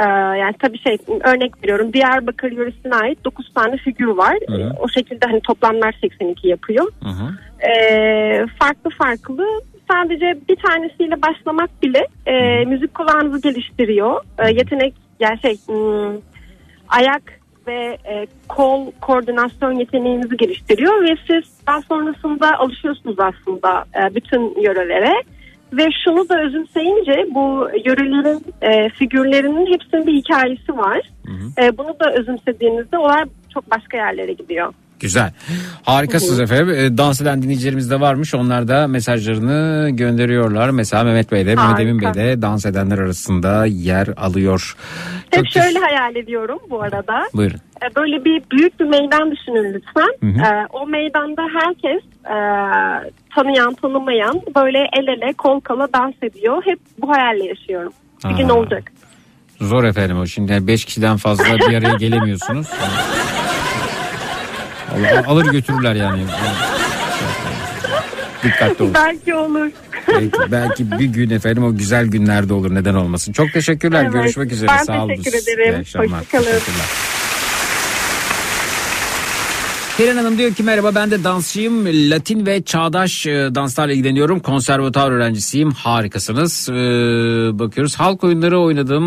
[0.00, 0.04] Ee,
[0.38, 4.36] yani tabii şey örnek veriyorum Diyarbakır yöresine ait 9 tane figür var.
[4.48, 4.60] Hı hı.
[4.60, 6.86] Ee, o şekilde hani toplamlar 82 yapıyor.
[7.02, 7.38] Hı hı.
[7.68, 9.46] Ee, farklı farklı
[9.90, 14.20] sadece bir tanesiyle başlamak bile e, müzik kulağınızı geliştiriyor.
[14.38, 16.20] E, yetenek yani şey hmm,
[16.88, 24.62] ayak ve e, kol koordinasyon yeteneğinizi geliştiriyor ve siz daha sonrasında alışıyorsunuz aslında e, bütün
[24.62, 25.22] yörelere.
[25.72, 31.00] Ve şunu da özümseyince bu yörelerin e, figürlerinin hepsinin bir hikayesi var.
[31.62, 33.24] E, bunu da özümsediğinizde olay
[33.54, 34.74] çok başka yerlere gidiyor.
[35.00, 35.32] Güzel.
[35.82, 36.68] Harikasınız efendim.
[36.70, 38.34] E, Dans eden dinleyicilerimiz de varmış.
[38.34, 40.70] Onlar da mesajlarını gönderiyorlar.
[40.70, 41.80] Mesela Mehmet Bey de Mehmet.
[41.80, 44.76] Emin Bey de dans edenler arasında yer alıyor.
[45.30, 47.28] Hep Çok şöyle hayal ediyorum bu arada.
[47.34, 47.58] Buyurun.
[47.82, 50.08] E, Böyle bir büyük bir meydan düşünün lütfen.
[50.20, 50.54] Hı hı.
[50.54, 52.36] E, o meydanda herkes e,
[53.34, 56.62] tanıyan tanımayan böyle el ele kol kola dans ediyor.
[56.64, 57.92] Hep bu hayalle yaşıyorum.
[58.24, 58.52] Bir gün Aa.
[58.52, 58.92] olacak.
[59.60, 62.66] Zor efendim o şimdi 5 kişiden fazla bir araya gelemiyorsunuz.
[64.98, 66.22] Allah, alır götürürler yani.
[68.44, 68.94] Dikkatli olun.
[68.94, 69.70] Belki olur.
[70.08, 73.32] Belki, belki bir gün efendim o güzel günlerde olur neden olmasın.
[73.32, 74.02] Çok teşekkürler.
[74.02, 74.12] Evet.
[74.12, 74.70] Görüşmek üzere.
[74.78, 75.08] Ben Sağ olun.
[75.08, 75.80] teşekkür ederim.
[75.80, 76.48] Hoşçakalın.
[79.98, 81.86] Pelin Hanım diyor ki merhaba ben de dansçıyım.
[82.10, 84.40] Latin ve çağdaş e, danslarla ilgileniyorum.
[84.40, 85.70] Konservatuar öğrencisiyim.
[85.70, 86.68] Harikasınız.
[86.68, 86.74] Ee,
[87.58, 87.96] bakıyoruz.
[87.96, 89.04] Halk oyunları oynadım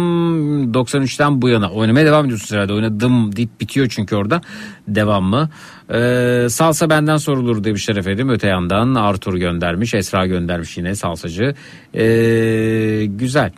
[0.74, 1.72] 93'ten bu yana.
[1.72, 2.74] Oynamaya devam ediyorsunuz herhalde.
[2.74, 4.42] Oynadım deyip bitiyor çünkü orada.
[4.88, 5.50] Devam mı?
[5.94, 8.30] Ee, salsa benden sorulur demişler efendim.
[8.30, 9.94] Öte yandan Artur göndermiş.
[9.94, 11.56] Esra göndermiş yine salsacı.
[11.94, 13.52] Ee, güzel.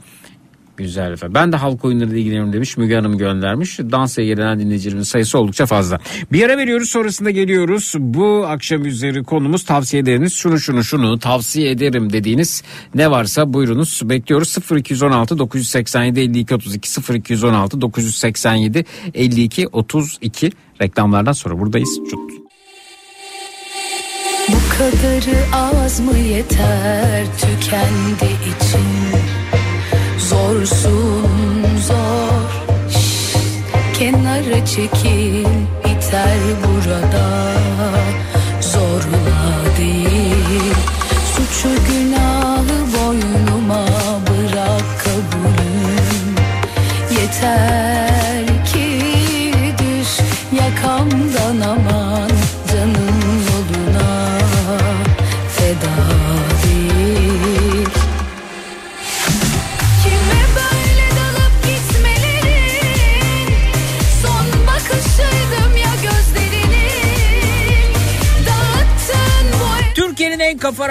[0.77, 1.35] Güzel efendim.
[1.35, 2.77] Ben de halk oyunlarıyla ilgileniyorum demiş.
[2.77, 3.79] Müge Hanım göndermiş.
[3.79, 5.99] Dansa ilgilenen dinleyicilerimizin sayısı oldukça fazla.
[6.31, 7.93] Bir ara veriyoruz sonrasında geliyoruz.
[7.99, 10.33] Bu akşam üzeri konumuz tavsiye ederiniz.
[10.33, 12.63] Şunu şunu şunu tavsiye ederim dediğiniz
[12.95, 14.01] ne varsa buyurunuz.
[14.03, 20.51] Bekliyoruz 0216 987 52 32 0216 987 52 32
[20.83, 21.99] reklamlardan sonra buradayız.
[22.09, 22.31] Çut.
[24.49, 27.25] Bu kadarı az mı yeter?
[27.37, 28.87] Tükendi için.
[30.17, 32.49] Zorsun zor.
[33.99, 35.45] Kenara çekil.
[35.85, 37.51] Biter burada.
[38.61, 40.73] Zorla değil.
[41.35, 43.85] Suçu günahı boynuma
[44.27, 46.35] bırak kabulüm.
[47.11, 47.82] Yeter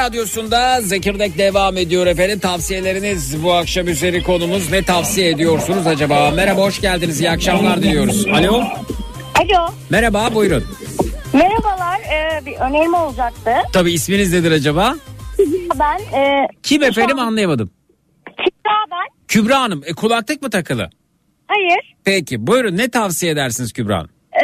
[0.03, 2.39] radyosunda Zekirdek devam ediyor efendim.
[2.39, 6.31] Tavsiyeleriniz bu akşam üzeri konumuz ne tavsiye ediyorsunuz acaba?
[6.31, 8.27] Merhaba hoş geldiniz iyi akşamlar diliyoruz.
[8.27, 8.63] Alo.
[9.35, 9.69] Alo.
[9.91, 10.65] Merhaba buyurun.
[11.33, 12.01] Merhabalar.
[12.01, 13.51] Ee, bir önerim olacaktı.
[13.73, 14.97] Tabii isminiz nedir acaba?
[15.79, 17.71] Ben e, Kim efendim anlayamadım.
[18.27, 19.27] Kübra ben.
[19.29, 20.91] Kübra Hanım e, kulaklık mı takılı?
[21.49, 21.95] Hayır.
[22.05, 24.11] Peki buyurun ne tavsiye edersiniz Kübra Hanım?
[24.33, 24.41] Ee,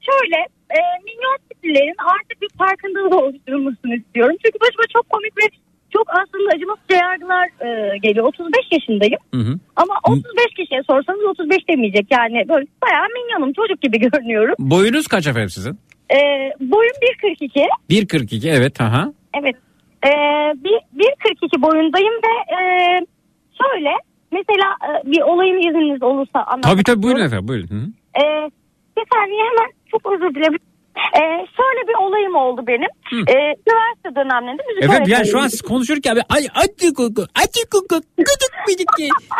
[0.00, 0.36] şöyle
[0.70, 4.36] e, minyon tiplerin artık bir farkındalığı oluşturulmasını istiyorum.
[4.44, 5.46] Çünkü başıma çok komik ve
[5.92, 8.26] çok aslında acımasızca yargılar e, geliyor.
[8.26, 9.20] 35 yaşındayım.
[9.34, 9.58] Hı hı.
[9.76, 12.06] Ama 35 kişiye sorsanız 35 demeyecek.
[12.10, 14.54] Yani böyle bayağı minyonum çocuk gibi görünüyorum.
[14.58, 15.78] Boyunuz kaç efendim sizin?
[16.10, 16.18] E,
[16.60, 17.66] boyum 1.42.
[17.90, 19.12] 1.42 evet aha.
[19.40, 19.56] Evet.
[20.04, 20.10] E,
[20.64, 22.60] bir, 1.42 boyundayım ve e,
[23.62, 23.90] şöyle
[24.32, 27.68] mesela e, bir olayın izniniz olursa anlatmak Tabii tabii buyurun efendim buyurun.
[27.68, 27.86] Hı hı.
[28.22, 28.50] Ee,
[28.96, 30.58] bir saniye hemen çok özür dilerim.
[31.16, 31.20] Ee,
[31.56, 32.90] şöyle bir olayım oldu benim.
[33.28, 35.50] Ee, üniversite dönemlerinde müzik Efendim yani öğretmeniyim.
[35.50, 38.88] şu an konuşurken bir ay acı koku acı koku gıdık gıdık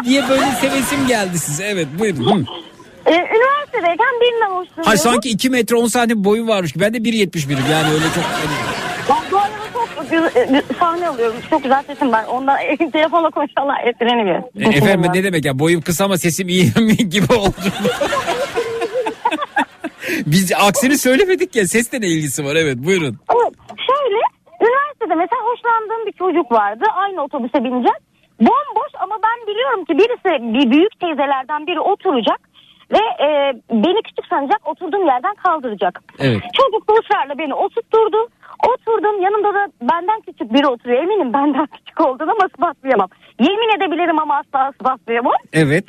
[0.05, 2.25] diye böyle sevesim geldi size evet buyurun.
[2.41, 2.45] Hı.
[3.07, 4.85] Ee, üniversitedeyken birinden hoşlanıyorum.
[4.85, 8.25] Hay sanki 2 metre 10 santim boyum varmış ben de 1.71'im yani öyle çok
[9.11, 9.49] Ben bu arada
[9.97, 11.37] çok güzel, e, sahne alıyorum.
[11.51, 12.25] Çok güzel sesim var.
[12.31, 12.57] Ondan
[12.93, 14.43] telefonla konuşanlar etkilenemiyor.
[14.61, 16.73] E, efendim ne demek ya boyum kısa ama sesim iyi
[17.11, 17.53] gibi oldu.
[20.27, 23.17] Biz aksini söylemedik ya sesle ne ilgisi var evet buyurun.
[23.35, 23.55] Evet,
[23.89, 24.21] şöyle
[24.61, 26.85] üniversitede mesela hoşlandığım bir çocuk vardı.
[26.95, 28.03] Aynı otobüse bineceğiz.
[28.41, 32.41] Bomboş ama ben biliyorum ki birisi bir büyük teyzelerden biri oturacak
[32.93, 33.29] ve e,
[33.71, 36.03] beni küçük sanacak oturduğum yerden kaldıracak.
[36.19, 36.43] Evet.
[36.59, 38.29] Çocuk da ısrarla beni oturtturdu.
[38.69, 41.03] Oturdum yanımda da benden küçük biri oturuyor.
[41.03, 43.09] Eminim benden küçük olduğunu ama ispatlayamam.
[43.41, 45.33] Yemin edebilirim ama asla ispatlayamam.
[45.53, 45.85] Evet.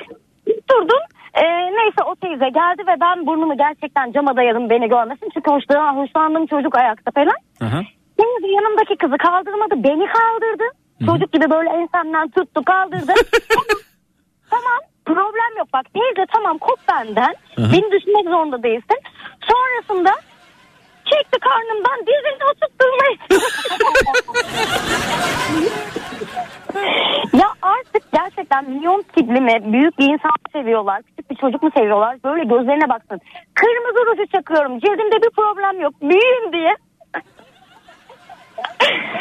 [0.70, 1.02] Durdum.
[1.34, 5.28] Ee, neyse o teyze geldi ve ben burnumu gerçekten cama dayadım beni görmesin.
[5.34, 7.36] Çünkü hoşlan, hoşlandığım çocuk ayakta falan.
[7.60, 7.82] Aha.
[8.18, 10.64] Teyze yanımdaki kızı kaldırmadı beni kaldırdı.
[11.06, 13.12] Çocuk gibi böyle ensemden tuttu kaldırdı.
[14.50, 17.34] tamam problem yok bak teyze tamam kop benden.
[17.58, 17.72] Aha.
[17.72, 18.98] Beni düşünmek zorunda değilsin.
[19.50, 20.10] Sonrasında
[21.04, 23.16] çekti karnımdan dizini oturtturmayı.
[27.32, 32.16] ya artık gerçekten milyon tipli mi büyük bir insan seviyorlar küçük bir çocuk mu seviyorlar
[32.24, 33.20] böyle gözlerine baksın.
[33.54, 36.70] Kırmızı ruju çakıyorum cildimde bir problem yok büyüyün diye.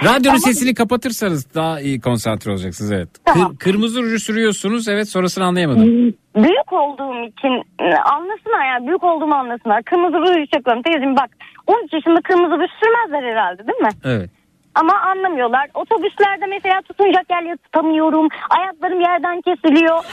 [0.04, 3.10] Radyonun sesini kapatırsanız daha iyi konsantre olacaksınız evet.
[3.26, 5.86] Kır- kırmızı ruju sürüyorsunuz evet sonrasını anlayamadım.
[6.36, 9.84] Büyük olduğum için e, anlasınlar yani büyük olduğumu anlasınlar.
[9.84, 11.30] Kırmızı ruj çakıyorum teyzem bak
[11.68, 13.90] 13 yaşında kırmızı ruj sürmezler herhalde değil mi?
[14.06, 14.30] Evet.
[14.82, 15.70] Ama anlamıyorlar.
[15.74, 18.28] Otobüslerde mesela tutunacak yerleri tutamıyorum.
[18.50, 20.04] Ayaklarım yerden kesiliyor.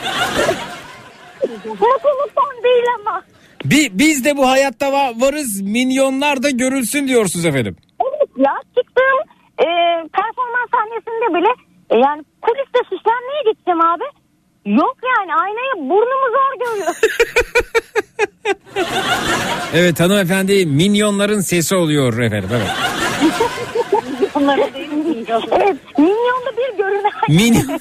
[1.65, 3.21] Mutluluktan değil ama.
[3.65, 7.75] Bi- biz de bu hayatta va- varız milyonlar da görülsün diyorsunuz efendim.
[8.01, 9.19] Evet ya çıktığım
[9.59, 9.67] e,
[10.17, 11.51] performans sahnesinde bile
[11.89, 14.03] e, yani kuliste süslenmeye gideceğim abi.
[14.67, 16.95] Yok yani aynaya burnumu zor görüyor.
[19.73, 22.69] Evet hanımefendi minyonların sesi oluyor efendim evet.
[24.35, 27.11] Değil Evet minyonda bir görünen.
[27.29, 27.79] Min-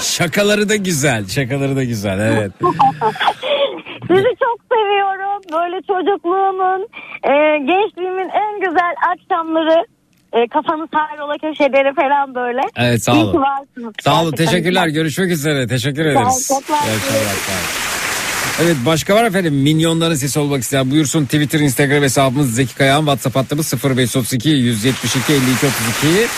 [0.00, 2.52] Şakaları da güzel şakaları da güzel evet.
[4.08, 5.42] Sizi çok seviyorum.
[5.52, 6.88] Böyle çocukluğumun,
[7.24, 9.84] e, gençliğimin en güzel akşamları.
[10.32, 12.60] E, kafanız hayrola köşeleri falan böyle.
[12.76, 13.44] Evet sağ olun.
[14.00, 16.46] Sağ olun teşekkürler görüşmek üzere teşekkür ederiz.
[16.46, 16.64] sağ olun.
[18.62, 23.36] Evet başka var efendim milyonların sesi olmak isteyen buyursun Twitter Instagram hesabımız Zeki Kayağan WhatsApp
[23.36, 26.28] hattımız 0532 172 52 32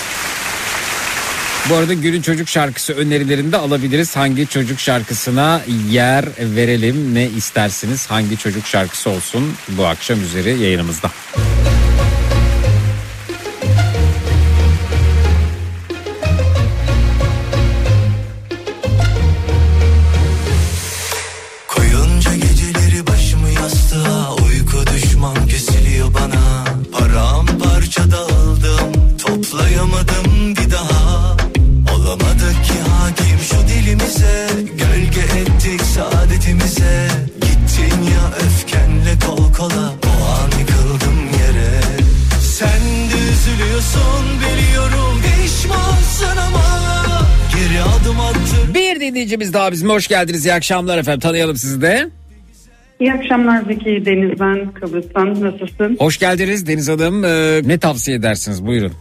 [1.71, 4.17] bu arada günün çocuk şarkısı önerilerini de alabiliriz.
[4.17, 5.61] Hangi çocuk şarkısına
[5.91, 8.11] yer verelim ne istersiniz?
[8.11, 11.11] Hangi çocuk şarkısı olsun bu akşam üzeri yayınımızda.
[11.35, 11.60] Koyunca
[48.75, 50.47] Bir dinleyicimiz daha bizim hoş geldiniz.
[50.47, 51.21] İyi akşamlar efendim.
[51.21, 52.09] Tanıyalım sizi de.
[53.01, 55.97] İyi akşamlar Zeki Deniz ben Kıbrıs'tan nasılsın?
[55.99, 57.25] Hoş geldiniz Deniz Hanım.
[57.25, 58.67] Ee, ne tavsiye edersiniz?
[58.67, 58.93] Buyurun.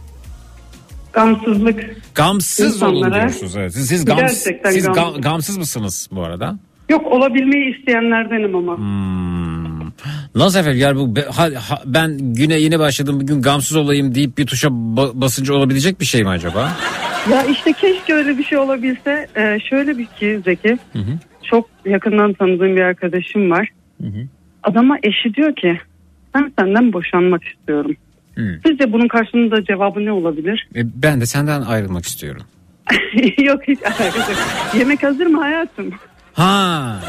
[1.12, 1.96] Gamsızlık.
[2.14, 3.56] Gamsız olun İnsanlara diyorsunuz.
[3.56, 3.72] Evet.
[3.74, 6.58] Siz, siz, gams, gerçekten siz gam- gam- gamsız mısınız bu arada?
[6.88, 8.76] Yok olabilmeyi isteyenlerdenim ama.
[8.76, 9.90] Hmm.
[10.34, 10.80] Nasıl efendim?
[10.80, 11.14] Yani bu
[11.86, 16.22] ben güne yeni başladım bugün gamsız olayım deyip bir tuşa ba- basınca olabilecek bir şey
[16.22, 16.72] mi acaba?
[17.30, 19.26] Ya işte keşke öyle bir şey olabilse.
[19.36, 20.78] Ee, şöyle bir ki Zeki.
[20.92, 21.18] Hı hı.
[21.42, 23.68] Çok yakından tanıdığım bir arkadaşım var.
[24.62, 25.80] Adama eşi diyor ki
[26.34, 27.96] ben senden boşanmak istiyorum.
[28.34, 28.60] Hı.
[28.66, 30.68] Sizce bunun karşılığında cevabı ne olabilir?
[30.76, 32.42] E, ben de senden ayrılmak istiyorum.
[33.38, 34.32] yok hiç alakası.
[34.78, 35.90] Yemek hazır mı hayatım?
[36.32, 37.00] Ha.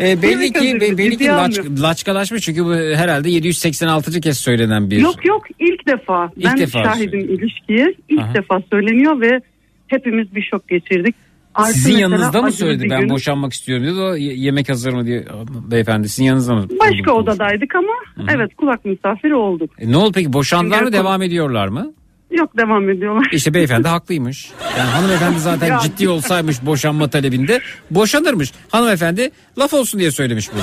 [0.00, 4.20] E, belli ki be- belli ki laç, laçkalaşmış çünkü bu herhalde 786.
[4.20, 4.98] kez söylenen bir.
[5.00, 6.30] Yok yok ilk defa.
[6.36, 7.94] İlk ben defa şahidim ilişkiye.
[8.08, 8.34] İlk Aha.
[8.34, 9.40] defa söyleniyor ve
[9.86, 11.14] hepimiz bir şok geçirdik.
[11.54, 15.06] Artı Sizin yanınızda mı söyledi ben gün- boşanmak istiyorum dedi o ye- yemek hazır mı
[15.06, 15.24] diye
[15.70, 16.66] beyefendi sizin yanınızda mı?
[16.80, 17.92] Başka odadaydık ama
[18.34, 19.70] evet kulak misafiri olduk.
[19.78, 21.92] E, ne oldu peki boşandılar mı devam ediyorlar mı?
[22.30, 23.28] Yok devam ediyorlar.
[23.32, 24.50] İşte beyefendi haklıymış.
[24.78, 25.78] Yani hanımefendi zaten Ya.
[25.82, 28.52] ciddi olsaymış boşanma talebinde boşanırmış.
[28.68, 30.60] Hanımefendi laf olsun diye söylemiş bunu.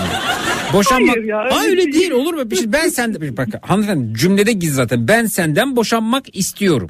[0.74, 1.16] Boşanmak.
[1.16, 2.52] Hayır ya, Aa, öyle değil olur mu?
[2.52, 5.08] Bir şey, ben senden bak hanımefendi cümlede gizli zaten.
[5.08, 6.90] Ben senden boşanmak istiyorum.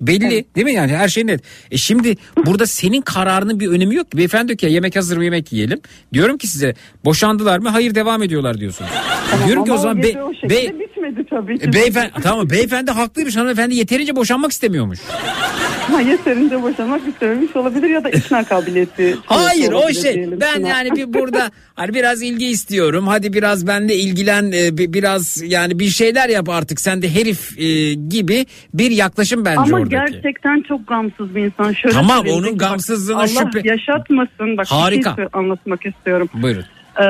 [0.00, 1.40] Belli değil mi yani her şey net.
[1.70, 2.16] E şimdi
[2.46, 4.18] burada senin kararının bir önemi yok ki.
[4.18, 5.80] Beyefendi diyor ki ya yemek hazır mı yemek yiyelim.
[6.12, 6.74] Diyorum ki size
[7.04, 7.68] boşandılar mı?
[7.68, 8.90] Hayır devam ediyorlar diyorsunuz.
[9.46, 11.64] diyorum ki o Ama zaman be- o be- bitmedi tabii ki.
[11.68, 14.98] e, beyefendi tamam beyefendi haklıymış hanımefendi yeterince boşanmak istemiyormuş.
[15.90, 19.16] Ha, yeterince boşanmak istememiş olabilir ya da ikna kabiliyeti.
[19.26, 20.40] Hayır o şey diyelim.
[20.40, 20.68] ben Ikna.
[20.68, 25.78] yani bir burada hani biraz ilgi istiyorum hadi biraz benle ilgilen e, bi- biraz yani
[25.78, 30.12] bir şeyler yap artık sen de herif e, gibi bir yaklaşım bence Ama oradaki.
[30.12, 31.72] gerçekten çok gamsız bir insan.
[31.72, 34.56] Şöyle Tamam, söyleyeyim, onun bak, gamsızlığına Allah şüphe- yaşatmasın.
[34.56, 35.10] Bak Harika.
[35.10, 36.28] bir şey anlatmak istiyorum.
[36.34, 36.64] Buyurun.
[37.02, 37.04] Ee,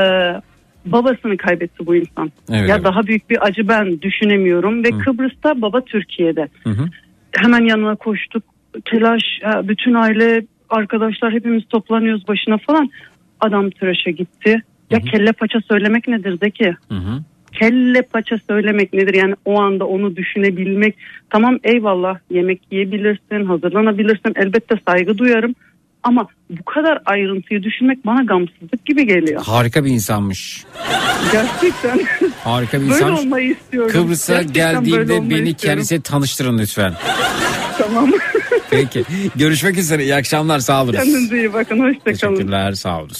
[0.86, 2.32] babasını kaybetti bu insan.
[2.50, 2.84] Evet, ya evet.
[2.84, 6.48] daha büyük bir acı ben düşünemiyorum ve Kıbrıs'ta baba Türkiye'de.
[6.64, 6.88] Hı hı.
[7.32, 8.42] Hemen yanına koştuk.
[8.84, 9.22] Telaş,
[9.62, 12.90] bütün aile, arkadaşlar hepimiz toplanıyoruz başına falan.
[13.40, 14.62] Adam tıraşa gitti.
[14.90, 16.76] Ya kelle paça söylemek nedir de ki?
[16.88, 17.22] Hı hı.
[17.58, 19.14] Kelle paça söylemek nedir?
[19.14, 20.96] Yani o anda onu düşünebilmek.
[21.30, 24.32] Tamam eyvallah yemek yiyebilirsin, hazırlanabilirsin.
[24.36, 25.54] Elbette saygı duyarım.
[26.02, 29.42] Ama bu kadar ayrıntıyı düşünmek bana gamsızlık gibi geliyor.
[29.44, 30.64] Harika bir insanmış.
[31.32, 32.00] Gerçekten.
[32.44, 33.20] Harika bir böyle insanmış.
[33.20, 33.92] olmayı istiyorum.
[33.92, 36.94] Kıbrıs'a Gerçekten böyle geldiğinde olmayı beni kendisine tanıştırın lütfen.
[37.78, 38.10] Tamam.
[38.70, 39.04] Peki.
[39.36, 40.04] Görüşmek üzere.
[40.04, 40.58] İyi akşamlar.
[40.58, 40.92] Sağ olun.
[40.92, 41.78] Kendinize iyi bakın.
[41.78, 42.34] Hoşçakalın.
[42.34, 43.10] Teşekkürler sağ olun.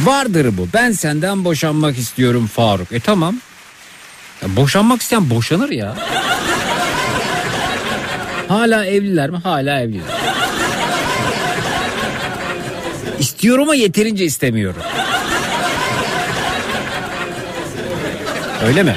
[0.00, 0.68] Vardır bu.
[0.74, 2.92] Ben senden boşanmak istiyorum Faruk.
[2.92, 3.36] E tamam.
[4.42, 5.96] Ya boşanmak isteyen boşanır ya.
[8.48, 9.36] Hala evliler mi?
[9.36, 10.04] Hala evliler.
[13.18, 14.82] İstiyorum ama yeterince istemiyorum.
[18.64, 18.96] Öyle mi?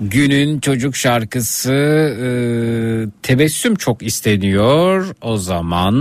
[0.00, 2.26] Günün çocuk şarkısı e,
[3.22, 5.06] tebessüm çok isteniyor.
[5.22, 5.94] O zaman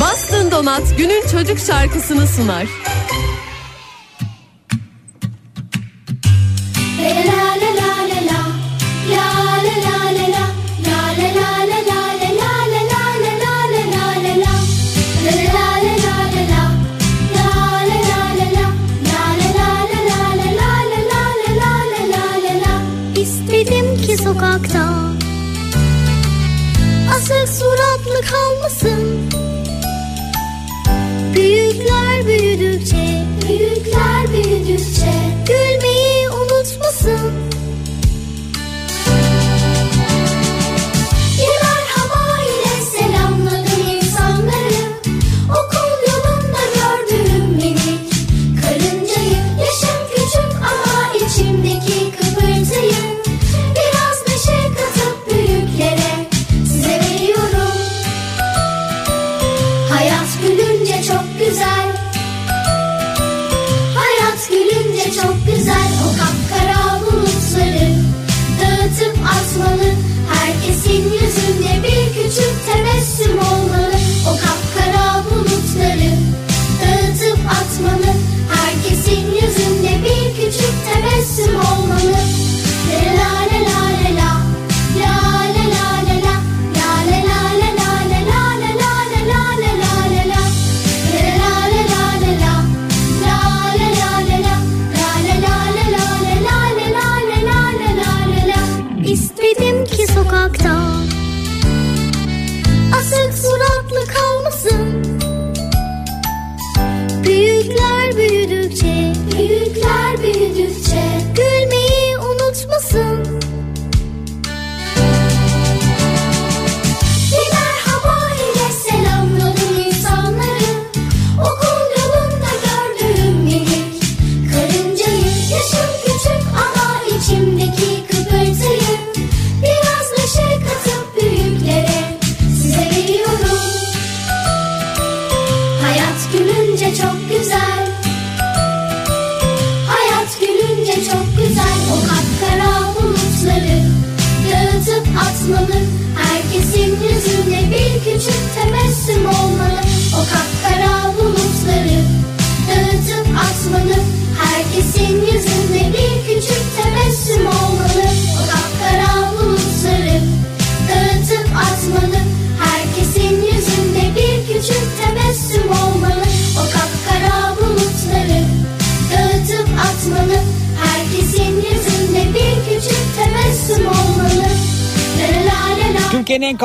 [0.00, 2.66] Bastın Donat günün çocuk şarkısını sunar.
[24.24, 25.10] Sokakta
[27.14, 29.19] Asık suratlı kalmasın
[32.80, 35.12] büyüdükçe, büyükler büyüdükçe
[35.46, 37.39] Gülmeyi unutmasın.
[73.00, 73.90] teslim olmalı.
[74.28, 76.12] O kapkara bulutları
[76.80, 78.09] dağıtıp atmalı.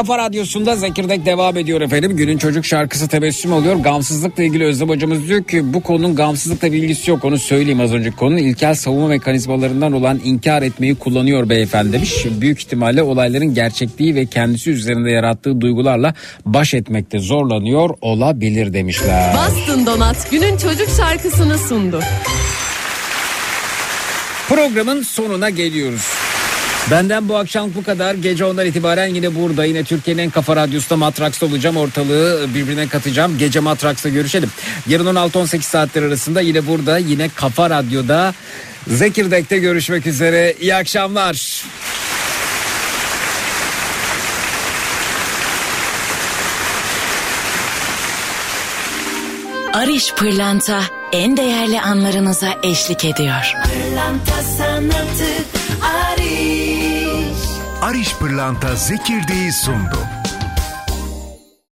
[0.05, 2.17] Kafa radyosunda Zekirdek devam ediyor efendim.
[2.17, 3.75] Günün çocuk şarkısı tebessüm oluyor.
[3.75, 7.25] Gamsızlıkla ilgili Özlem hocamız diyor ki bu konunun gamsızlıkla bir ilgisi yok.
[7.25, 12.25] Onu söyleyeyim az önceki konunun ilkel savunma mekanizmalarından olan inkar etmeyi kullanıyor beyefendi demiş.
[12.41, 16.13] Büyük ihtimalle olayların gerçekliği ve kendisi üzerinde yarattığı duygularla
[16.45, 19.35] baş etmekte zorlanıyor olabilir demişler.
[19.35, 21.99] Bastın Donat günün çocuk şarkısını sundu.
[24.49, 26.24] Programın sonuna geliyoruz.
[26.91, 28.15] Benden bu akşam bu kadar.
[28.15, 29.65] Gece ondan itibaren yine burada.
[29.65, 31.77] Yine Türkiye'nin en kafa radyosunda Matraks'ta olacağım.
[31.77, 33.37] Ortalığı birbirine katacağım.
[33.37, 34.49] Gece Matraks'ta görüşelim.
[34.87, 36.97] Yarın 16-18 saatler arasında yine burada.
[36.97, 38.33] Yine Kafa Radyo'da
[38.87, 40.55] Zekirdek'te görüşmek üzere.
[40.59, 41.63] İyi akşamlar.
[49.73, 50.81] Ariş Pırlanta
[51.11, 53.53] en değerli anlarınıza eşlik ediyor.
[53.63, 55.25] Pırlanta sanatı
[55.81, 56.74] Ariş
[57.85, 59.97] Ariş Pırlanta Zekirdeği sundu.